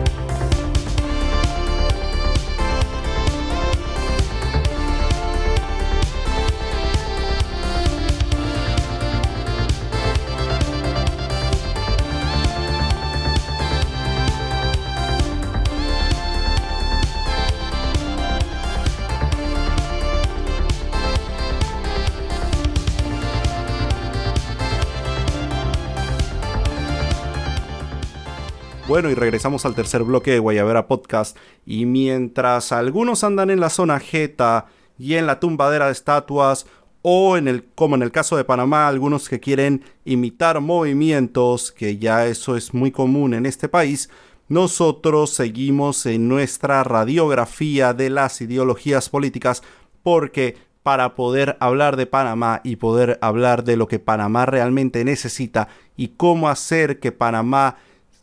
[28.95, 31.35] Bueno, y regresamos al tercer bloque de Guayabera Podcast.
[31.65, 36.65] Y mientras algunos andan en la zona Jeta y en la tumbadera de estatuas,
[37.01, 41.97] o en el, como en el caso de Panamá, algunos que quieren imitar movimientos, que
[41.97, 44.09] ya eso es muy común en este país,
[44.47, 49.61] nosotros seguimos en nuestra radiografía de las ideologías políticas
[50.03, 55.67] porque para poder hablar de Panamá y poder hablar de lo que Panamá realmente necesita
[55.97, 57.75] y cómo hacer que Panamá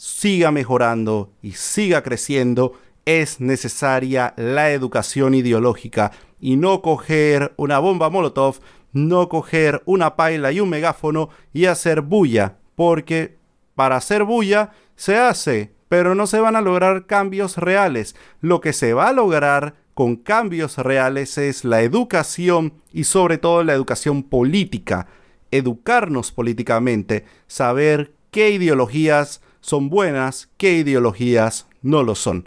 [0.03, 2.73] siga mejorando y siga creciendo,
[3.05, 6.11] es necesaria la educación ideológica
[6.41, 8.57] y no coger una bomba Molotov,
[8.93, 13.37] no coger una paila y un megáfono y hacer bulla, porque
[13.77, 18.17] para hacer bulla se hace, pero no se van a lograr cambios reales.
[18.41, 23.63] Lo que se va a lograr con cambios reales es la educación y sobre todo
[23.63, 25.07] la educación política,
[25.53, 32.47] educarnos políticamente, saber qué ideologías son buenas, qué ideologías no lo son.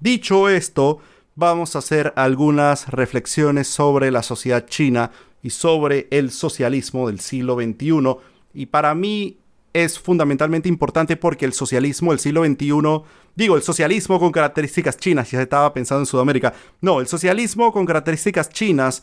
[0.00, 1.00] Dicho esto,
[1.34, 5.10] vamos a hacer algunas reflexiones sobre la sociedad china
[5.42, 8.16] y sobre el socialismo del siglo XXI.
[8.54, 9.36] Y para mí
[9.72, 13.02] es fundamentalmente importante porque el socialismo del siglo XXI,
[13.36, 17.86] digo, el socialismo con características chinas, ya estaba pensando en Sudamérica, no, el socialismo con
[17.86, 19.02] características chinas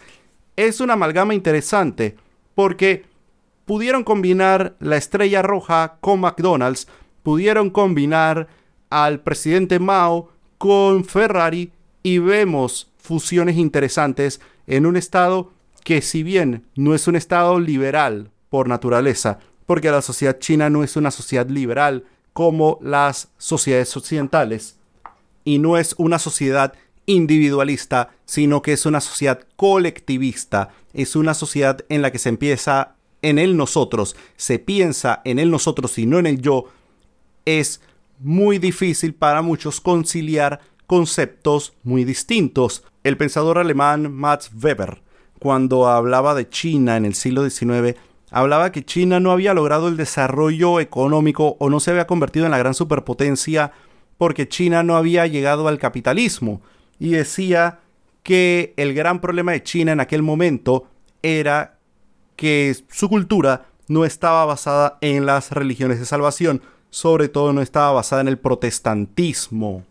[0.55, 2.15] es una amalgama interesante
[2.55, 3.05] porque
[3.65, 6.87] pudieron combinar la estrella roja con McDonald's,
[7.27, 8.47] pudieron combinar
[8.89, 15.51] al presidente Mao con Ferrari y vemos fusiones interesantes en un estado
[15.83, 20.85] que si bien no es un estado liberal por naturaleza, porque la sociedad china no
[20.85, 24.77] es una sociedad liberal como las sociedades occidentales,
[25.43, 26.75] y no es una sociedad
[27.07, 32.95] individualista, sino que es una sociedad colectivista, es una sociedad en la que se empieza
[33.21, 36.67] en el nosotros, se piensa en el nosotros y no en el yo,
[37.47, 37.79] es
[38.19, 42.83] muy difícil para muchos conciliar conceptos muy distintos.
[43.05, 45.01] El pensador alemán Max Weber,
[45.39, 47.97] cuando hablaba de China en el siglo XIX,
[48.31, 52.51] hablaba que China no había logrado el desarrollo económico o no se había convertido en
[52.51, 53.71] la gran superpotencia
[54.17, 56.61] porque China no había llegado al capitalismo
[56.99, 57.79] y decía
[58.23, 60.89] que el gran problema de China en aquel momento
[61.21, 61.77] era
[62.35, 67.91] que su cultura no estaba basada en las religiones de salvación, sobre todo no estaba
[67.91, 69.83] basada en el protestantismo,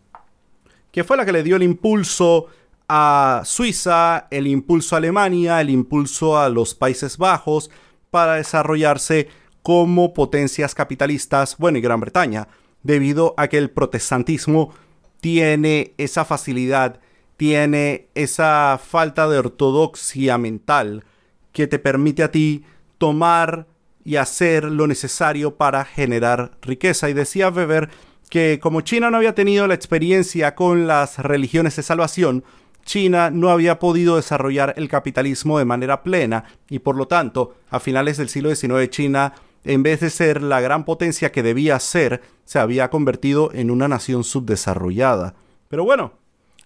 [0.91, 2.47] que fue la que le dio el impulso
[2.87, 7.69] a Suiza, el impulso a Alemania, el impulso a los Países Bajos
[8.11, 9.27] para desarrollarse
[9.61, 12.47] como potencias capitalistas, bueno, y Gran Bretaña,
[12.83, 14.73] debido a que el protestantismo
[15.19, 17.01] tiene esa facilidad,
[17.35, 21.03] tiene esa falta de ortodoxia mental
[21.51, 22.63] que te permite a ti
[22.97, 23.67] tomar
[24.07, 27.09] y hacer lo necesario para generar riqueza.
[27.09, 27.89] Y decía Weber
[28.29, 32.45] que como China no había tenido la experiencia con las religiones de salvación,
[32.85, 37.81] China no había podido desarrollar el capitalismo de manera plena y por lo tanto, a
[37.81, 39.33] finales del siglo XIX China,
[39.65, 43.89] en vez de ser la gran potencia que debía ser, se había convertido en una
[43.89, 45.35] nación subdesarrollada.
[45.67, 46.13] Pero bueno,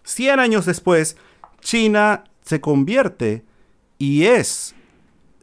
[0.04, 1.18] 100 años después,
[1.60, 3.46] China se convierte
[3.98, 4.76] y es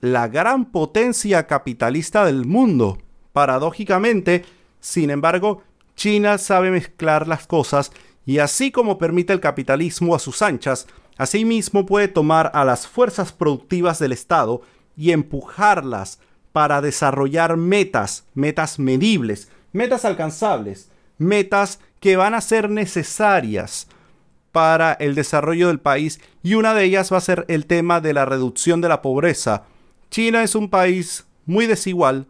[0.00, 2.98] la gran potencia capitalista del mundo.
[3.32, 4.44] Paradójicamente,
[4.80, 5.62] sin embargo,
[5.96, 7.92] China sabe mezclar las cosas
[8.24, 10.86] y así como permite el capitalismo a sus anchas,
[11.16, 14.62] asimismo puede tomar a las fuerzas productivas del Estado
[14.96, 16.20] y empujarlas
[16.52, 23.88] para desarrollar metas, metas medibles, metas alcanzables, metas que van a ser necesarias
[24.52, 28.12] para el desarrollo del país y una de ellas va a ser el tema de
[28.12, 29.64] la reducción de la pobreza
[30.10, 32.26] China es un país muy desigual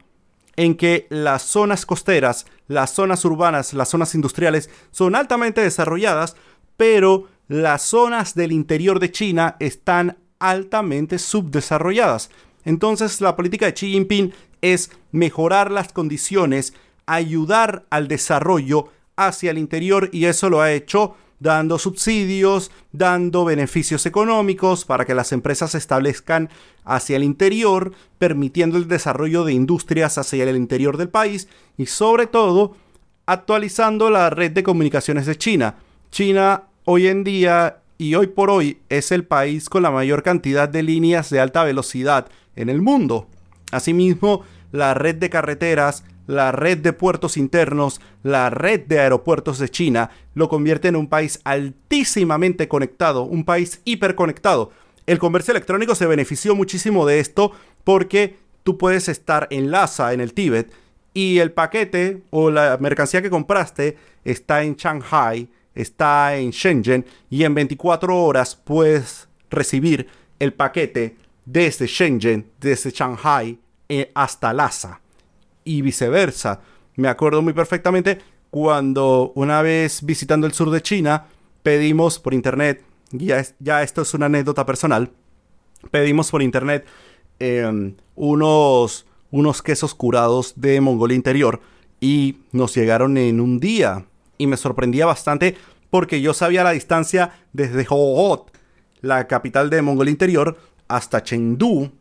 [0.57, 6.37] en que las zonas costeras, las zonas urbanas, las zonas industriales son altamente desarrolladas,
[6.77, 12.31] pero las zonas del interior de China están altamente subdesarrolladas.
[12.65, 16.75] Entonces la política de Xi Jinping es mejorar las condiciones,
[17.07, 24.07] ayudar al desarrollo hacia el interior y eso lo ha hecho dando subsidios, dando beneficios
[24.07, 26.51] económicos para que las empresas se establezcan
[26.85, 32.27] hacia el interior, permitiendo el desarrollo de industrias hacia el interior del país y sobre
[32.27, 32.77] todo
[33.27, 35.77] actualizando la red de comunicaciones de China.
[36.11, 40.69] China hoy en día y hoy por hoy es el país con la mayor cantidad
[40.69, 43.29] de líneas de alta velocidad en el mundo.
[43.71, 49.71] Asimismo, la red de carreteras, la red de puertos internos, la red de aeropuertos de
[49.71, 54.71] China, lo convierte en un país altísimamente conectado, un país hiperconectado.
[55.07, 57.53] El comercio electrónico se benefició muchísimo de esto
[57.83, 60.71] porque tú puedes estar en Lhasa, en el Tíbet,
[61.15, 67.45] y el paquete o la mercancía que compraste está en Shanghai, está en Shenzhen, y
[67.45, 70.09] en 24 horas puedes recibir
[70.39, 71.17] el paquete
[71.47, 73.59] desde Shenzhen, desde Shanghai
[73.89, 75.01] eh, hasta Lhasa
[75.69, 76.61] y viceversa.
[76.97, 78.19] Me acuerdo muy perfectamente
[78.51, 81.27] cuando una vez visitando el sur de China
[81.63, 85.11] pedimos por internet, ya, esto es una anécdota personal,
[85.91, 86.87] pedimos por internet
[87.39, 91.61] em, unos, unos quesos curados de Mongolia Interior
[92.01, 94.07] y nos llegaron en un día
[94.39, 95.55] y me sorprendía bastante
[95.91, 98.51] porque yo sabía la distancia desde Hohhot,
[99.03, 100.57] la capital de Mongolia Interior,
[100.89, 101.93] hasta Chengdu,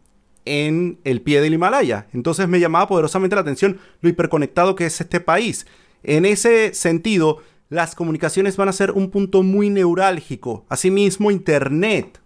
[0.47, 2.07] en el pie del Himalaya.
[2.13, 5.65] Entonces me llamaba poderosamente la atención lo hiperconectado que es este país.
[6.03, 7.39] En ese sentido,
[7.69, 10.65] las comunicaciones van a ser un punto muy neurálgico.
[10.69, 12.21] Asimismo, Internet.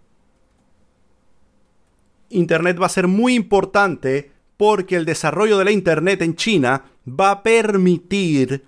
[2.30, 7.30] Internet va a ser muy importante porque el desarrollo de la Internet en China va
[7.32, 8.64] a permitir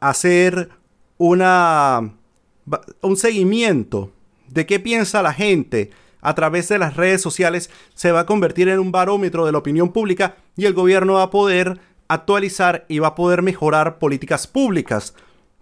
[0.00, 0.70] hacer
[1.18, 2.14] una,
[3.02, 4.12] un seguimiento
[4.48, 5.90] de qué piensa la gente,
[6.20, 9.58] a través de las redes sociales se va a convertir en un barómetro de la
[9.58, 14.46] opinión pública y el gobierno va a poder actualizar y va a poder mejorar políticas
[14.46, 15.14] públicas.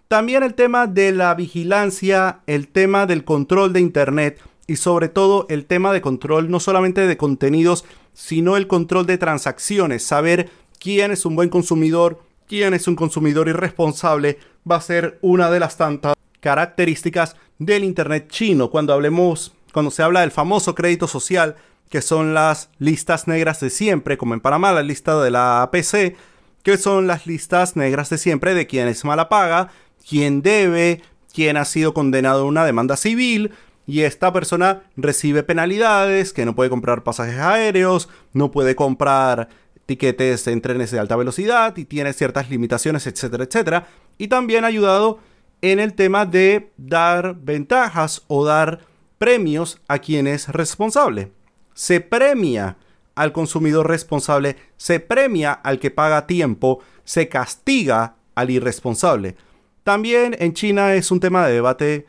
[0.07, 5.45] También el tema de la vigilancia, el tema del control de Internet y sobre todo
[5.49, 10.49] el tema de control no solamente de contenidos, sino el control de transacciones, saber
[10.79, 14.39] quién es un buen consumidor, quién es un consumidor irresponsable,
[14.69, 18.69] va a ser una de las tantas características del Internet chino.
[18.69, 21.55] Cuando hablemos cuando se habla del famoso crédito social,
[21.91, 26.17] que son las listas negras de siempre, como en Panamá la lista de la APC,
[26.63, 29.69] que son las listas negras de siempre de quién es mala paga,
[30.09, 33.51] quién debe, quién ha sido condenado a una demanda civil,
[33.85, 39.49] y esta persona recibe penalidades, que no puede comprar pasajes aéreos, no puede comprar
[39.85, 43.87] tiquetes en trenes de alta velocidad y tiene ciertas limitaciones, etcétera, etcétera.
[44.17, 45.19] Y también ha ayudado
[45.61, 48.86] en el tema de dar ventajas o dar
[49.17, 51.31] premios a quien es responsable.
[51.73, 52.77] Se premia
[53.15, 59.35] al consumidor responsable, se premia al que paga tiempo, se castiga al irresponsable.
[59.83, 62.05] También en China es un tema de debate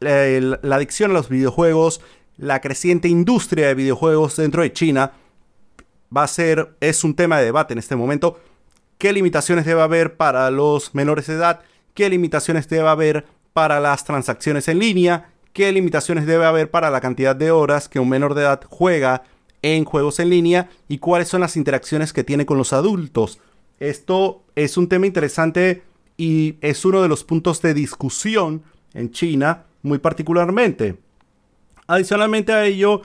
[0.00, 2.00] la adicción a los videojuegos,
[2.36, 5.12] la creciente industria de videojuegos dentro de China
[6.14, 8.38] va a ser es un tema de debate en este momento.
[8.98, 11.60] ¿Qué limitaciones debe haber para los menores de edad?
[11.94, 15.30] ¿Qué limitaciones debe haber para las transacciones en línea?
[15.56, 19.22] Qué limitaciones debe haber para la cantidad de horas que un menor de edad juega
[19.62, 23.40] en juegos en línea y cuáles son las interacciones que tiene con los adultos.
[23.80, 25.82] Esto es un tema interesante
[26.18, 30.98] y es uno de los puntos de discusión en China muy particularmente.
[31.86, 33.00] Adicionalmente a ello,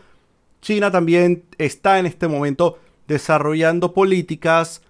[0.62, 4.82] China también está en este momento desarrollando políticas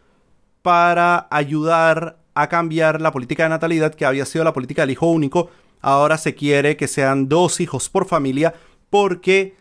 [0.63, 5.11] para ayudar a cambiar la política de natalidad que había sido la política del hijo
[5.11, 5.51] único.
[5.81, 8.53] Ahora se quiere que sean dos hijos por familia
[8.89, 9.55] porque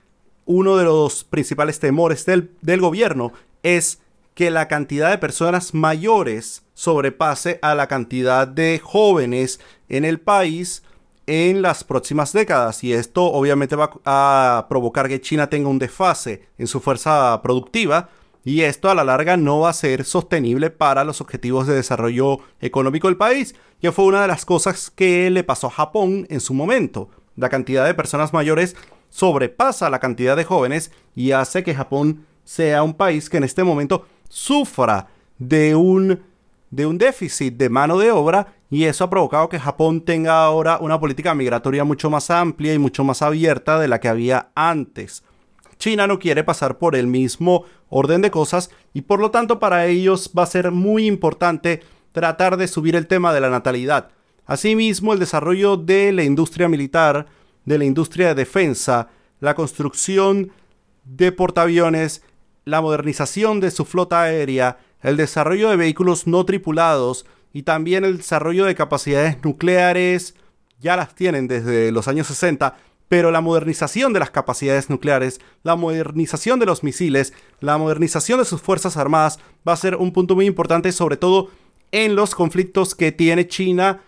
[0.44, 4.00] uno de los principales temores del, del gobierno es
[4.34, 10.82] que la cantidad de personas mayores sobrepase a la cantidad de jóvenes en el país
[11.26, 12.82] en las próximas décadas.
[12.82, 18.08] Y esto obviamente va a provocar que China tenga un desfase en su fuerza productiva
[18.44, 22.38] y esto a la larga no va a ser sostenible para los objetivos de desarrollo
[22.60, 26.40] económico del país, que fue una de las cosas que le pasó a Japón en
[26.40, 27.10] su momento.
[27.36, 28.76] La cantidad de personas mayores
[29.10, 33.64] sobrepasa la cantidad de jóvenes y hace que Japón sea un país que en este
[33.64, 36.22] momento sufra de un,
[36.70, 40.78] de un déficit de mano de obra y eso ha provocado que Japón tenga ahora
[40.80, 45.24] una política migratoria mucho más amplia y mucho más abierta de la que había antes.
[45.78, 49.86] China no quiere pasar por el mismo orden de cosas y por lo tanto para
[49.86, 51.82] ellos va a ser muy importante
[52.12, 54.10] tratar de subir el tema de la natalidad.
[54.46, 57.26] Asimismo, el desarrollo de la industria militar,
[57.64, 60.50] de la industria de defensa, la construcción
[61.04, 62.22] de portaaviones,
[62.64, 68.18] la modernización de su flota aérea, el desarrollo de vehículos no tripulados, y también el
[68.18, 70.34] desarrollo de capacidades nucleares
[70.80, 72.76] ya las tienen desde los años 60,
[73.10, 78.44] pero la modernización de las capacidades nucleares, la modernización de los misiles, la modernización de
[78.44, 81.50] sus fuerzas armadas va a ser un punto muy importante, sobre todo
[81.90, 84.00] en los conflictos que tiene China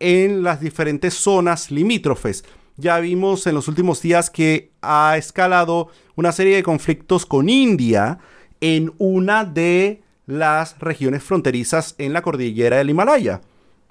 [0.00, 2.44] en las diferentes zonas limítrofes.
[2.76, 8.18] Ya vimos en los últimos días que ha escalado una serie de conflictos con India
[8.60, 13.40] en una de las regiones fronterizas en la cordillera del Himalaya.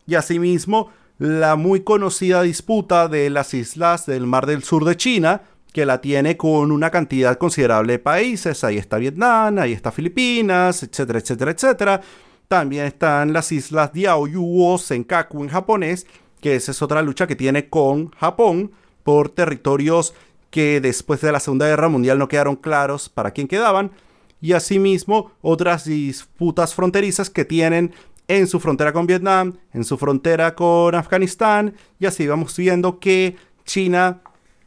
[0.05, 5.41] Y asimismo, la muy conocida disputa de las islas del Mar del Sur de China,
[5.73, 8.63] que la tiene con una cantidad considerable de países.
[8.63, 12.01] Ahí está Vietnam, ahí está Filipinas, etcétera, etcétera, etcétera.
[12.47, 16.07] También están las islas Diaoyu o Senkaku en japonés,
[16.39, 18.71] que esa es otra lucha que tiene con Japón
[19.03, 20.13] por territorios
[20.49, 23.91] que después de la Segunda Guerra Mundial no quedaron claros para quién quedaban
[24.39, 27.93] y asimismo otras disputas fronterizas que tienen
[28.27, 33.35] en su frontera con Vietnam, en su frontera con Afganistán, y así vamos viendo que
[33.65, 34.21] China,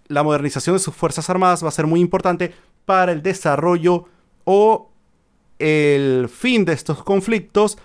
[0.09, 2.55] la modernización de sus Fuerzas Armadas va a ser muy importante
[2.85, 4.07] para el desarrollo
[4.45, 4.91] o
[5.59, 7.79] el fin de estos conflictos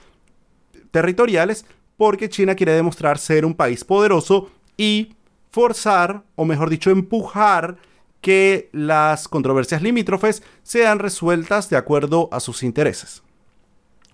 [0.92, 1.66] territoriales,
[1.98, 5.16] porque China quiere demostrar ser un país poderoso y
[5.52, 7.78] forzar, o mejor dicho, empujar
[8.22, 13.22] que las controversias limítrofes sean resueltas de acuerdo a sus intereses.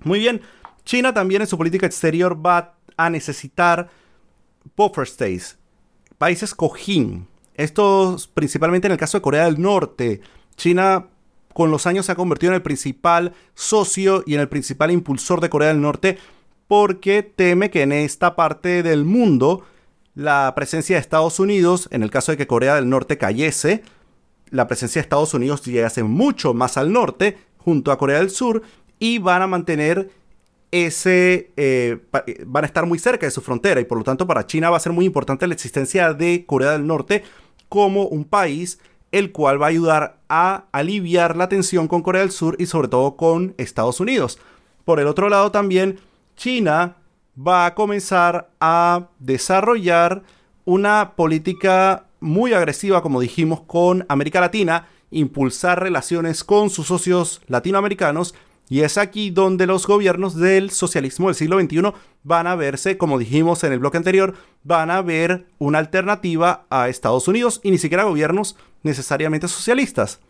[0.03, 0.41] Muy bien,
[0.85, 3.89] China también en su política exterior va a necesitar
[4.75, 5.57] buffer states,
[6.17, 7.27] países cojín.
[7.55, 10.21] Esto principalmente en el caso de Corea del Norte.
[10.55, 11.07] China
[11.53, 15.41] con los años se ha convertido en el principal socio y en el principal impulsor
[15.41, 16.17] de Corea del Norte
[16.67, 19.65] porque teme que en esta parte del mundo
[20.15, 23.83] la presencia de Estados Unidos, en el caso de que Corea del Norte cayese,
[24.49, 28.61] la presencia de Estados Unidos llegase mucho más al norte, junto a Corea del Sur,
[28.99, 30.11] y van a mantener
[30.71, 31.51] ese.
[31.57, 34.47] Eh, eh, van a estar muy cerca de su frontera, y por lo tanto, para
[34.47, 37.23] China va a ser muy importante la existencia de Corea del Norte
[37.69, 38.79] como un país
[39.11, 42.87] el cual va a ayudar a aliviar la tensión con Corea del Sur y sobre
[42.87, 44.39] todo con Estados Unidos.
[44.85, 45.99] Por el otro lado también,
[46.35, 46.95] China
[47.35, 50.23] va a comenzar a desarrollar
[50.65, 58.33] una política muy agresiva, como dijimos, con América Latina, impulsar relaciones con sus socios latinoamericanos,
[58.71, 61.91] y es aquí donde los gobiernos del socialismo del siglo XXI
[62.23, 66.87] van a verse, como dijimos en el bloque anterior, van a ver una alternativa a
[66.87, 70.21] Estados Unidos y ni siquiera gobiernos necesariamente socialistas.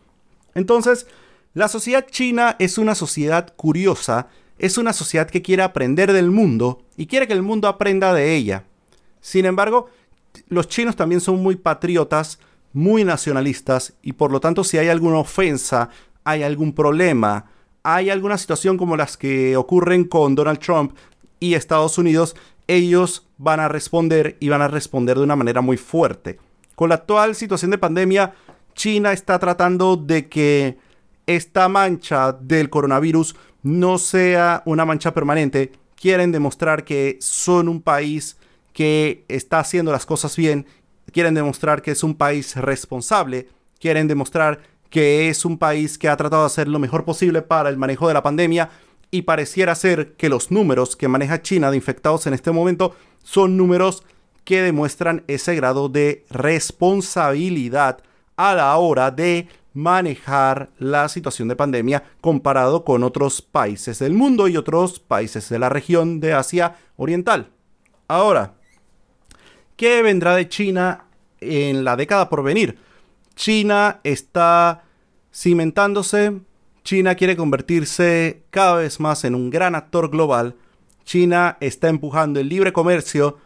[0.56, 1.06] Entonces,
[1.54, 4.26] la sociedad china es una sociedad curiosa,
[4.58, 8.34] es una sociedad que quiere aprender del mundo y quiere que el mundo aprenda de
[8.34, 8.64] ella.
[9.20, 9.88] Sin embargo,
[10.48, 12.40] los chinos también son muy patriotas,
[12.72, 15.90] muy nacionalistas y por lo tanto si hay alguna ofensa,
[16.24, 17.46] hay algún problema,
[17.82, 20.96] hay alguna situación como las que ocurren con Donald Trump
[21.40, 22.36] y Estados Unidos,
[22.68, 26.38] ellos van a responder y van a responder de una manera muy fuerte.
[26.74, 28.34] Con la actual situación de pandemia,
[28.74, 30.78] China está tratando de que
[31.26, 35.72] esta mancha del coronavirus no sea una mancha permanente.
[35.94, 38.36] Quieren demostrar que son un país
[38.72, 40.66] que está haciendo las cosas bien,
[41.12, 44.60] quieren demostrar que es un país responsable, quieren demostrar
[44.92, 48.08] que es un país que ha tratado de hacer lo mejor posible para el manejo
[48.08, 48.68] de la pandemia
[49.10, 53.56] y pareciera ser que los números que maneja China de infectados en este momento son
[53.56, 54.04] números
[54.44, 58.02] que demuestran ese grado de responsabilidad
[58.36, 64.46] a la hora de manejar la situación de pandemia comparado con otros países del mundo
[64.46, 67.48] y otros países de la región de Asia Oriental.
[68.08, 68.56] Ahora,
[69.74, 71.06] ¿qué vendrá de China
[71.40, 72.91] en la década por venir?
[73.34, 74.84] China está
[75.34, 76.40] cimentándose,
[76.84, 80.56] China quiere convertirse cada vez más en un gran actor global,
[81.04, 83.38] China está empujando el libre comercio,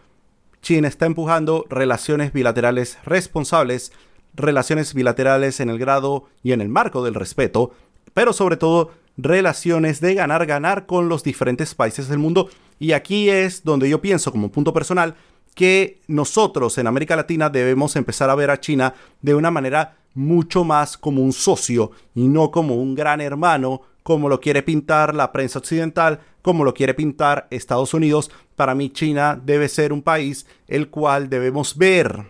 [0.63, 3.93] China está empujando relaciones bilaterales responsables,
[4.35, 7.73] relaciones bilaterales en el grado y en el marco del respeto,
[8.15, 12.51] pero sobre todo relaciones de ganar-ganar con los diferentes países del mundo.
[12.79, 15.15] Y aquí es donde yo pienso como punto personal
[15.57, 18.93] que nosotros en América Latina debemos empezar a ver a China
[19.23, 24.29] de una manera mucho más como un socio y no como un gran hermano, como
[24.29, 28.31] lo quiere pintar la prensa occidental, como lo quiere pintar Estados Unidos.
[28.55, 32.27] Para mí China debe ser un país el cual debemos ver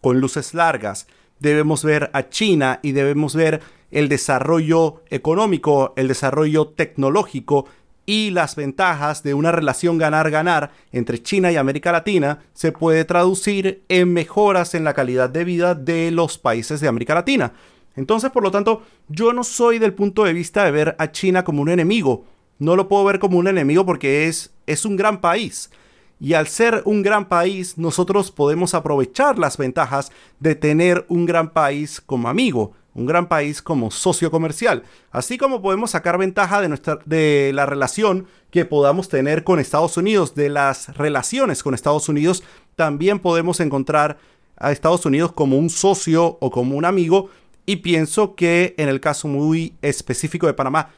[0.00, 1.08] con luces largas.
[1.40, 7.66] Debemos ver a China y debemos ver el desarrollo económico, el desarrollo tecnológico
[8.10, 13.84] y las ventajas de una relación ganar-ganar entre China y América Latina se puede traducir
[13.88, 17.52] en mejoras en la calidad de vida de los países de América Latina.
[17.94, 21.44] Entonces, por lo tanto, yo no soy del punto de vista de ver a China
[21.44, 22.24] como un enemigo.
[22.58, 25.70] No lo puedo ver como un enemigo porque es, es un gran país.
[26.18, 31.50] Y al ser un gran país, nosotros podemos aprovechar las ventajas de tener un gran
[31.50, 36.68] país como amigo un gran país como socio comercial, así como podemos sacar ventaja de,
[36.68, 42.08] nuestra, de la relación que podamos tener con Estados Unidos, de las relaciones con Estados
[42.08, 42.42] Unidos,
[42.76, 44.18] también podemos encontrar
[44.56, 47.30] a Estados Unidos como un socio o como un amigo
[47.66, 50.90] y pienso que en el caso muy específico de Panamá,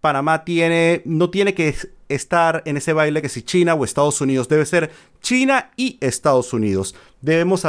[0.00, 1.74] Panamá tiene, no tiene que
[2.08, 6.52] estar en ese baile que si China o Estados Unidos, debe ser China y Estados
[6.52, 6.94] Unidos.
[7.20, 7.66] Debemos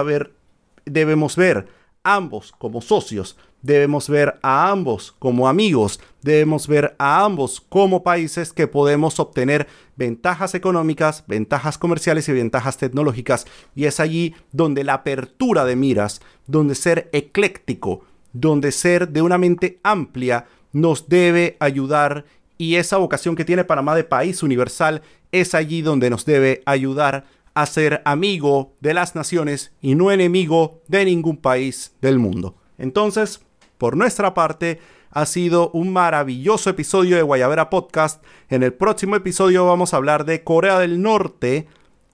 [0.85, 1.67] debemos ver
[2.03, 8.53] ambos como socios, debemos ver a ambos como amigos, debemos ver a ambos como países
[8.53, 13.47] que podemos obtener ventajas económicas, ventajas comerciales y ventajas tecnológicas.
[13.73, 18.03] Y es allí donde la apertura de miras, donde ser ecléctico,
[18.33, 22.25] donde ser de una mente amplia nos debe ayudar
[22.59, 25.01] y esa vocación que tiene Panamá de país universal
[25.31, 30.81] es allí donde nos debe ayudar a ser amigo de las naciones y no enemigo
[30.87, 32.55] de ningún país del mundo.
[32.77, 33.41] Entonces,
[33.77, 34.79] por nuestra parte,
[35.11, 38.23] ha sido un maravilloso episodio de Guayabera Podcast.
[38.49, 41.67] En el próximo episodio vamos a hablar de Corea del Norte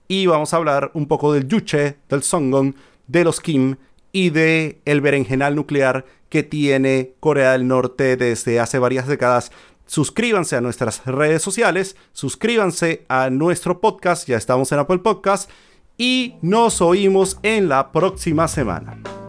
[0.08, 3.76] y vamos a hablar un poco del Yuche, del Songon, de los Kim
[4.12, 9.50] y de el berenjenal nuclear que tiene Corea del Norte desde hace varias décadas
[9.92, 15.50] suscríbanse a nuestras redes sociales, suscríbanse a nuestro podcast, ya estamos en Apple Podcast,
[15.98, 19.21] y nos oímos en la próxima semana.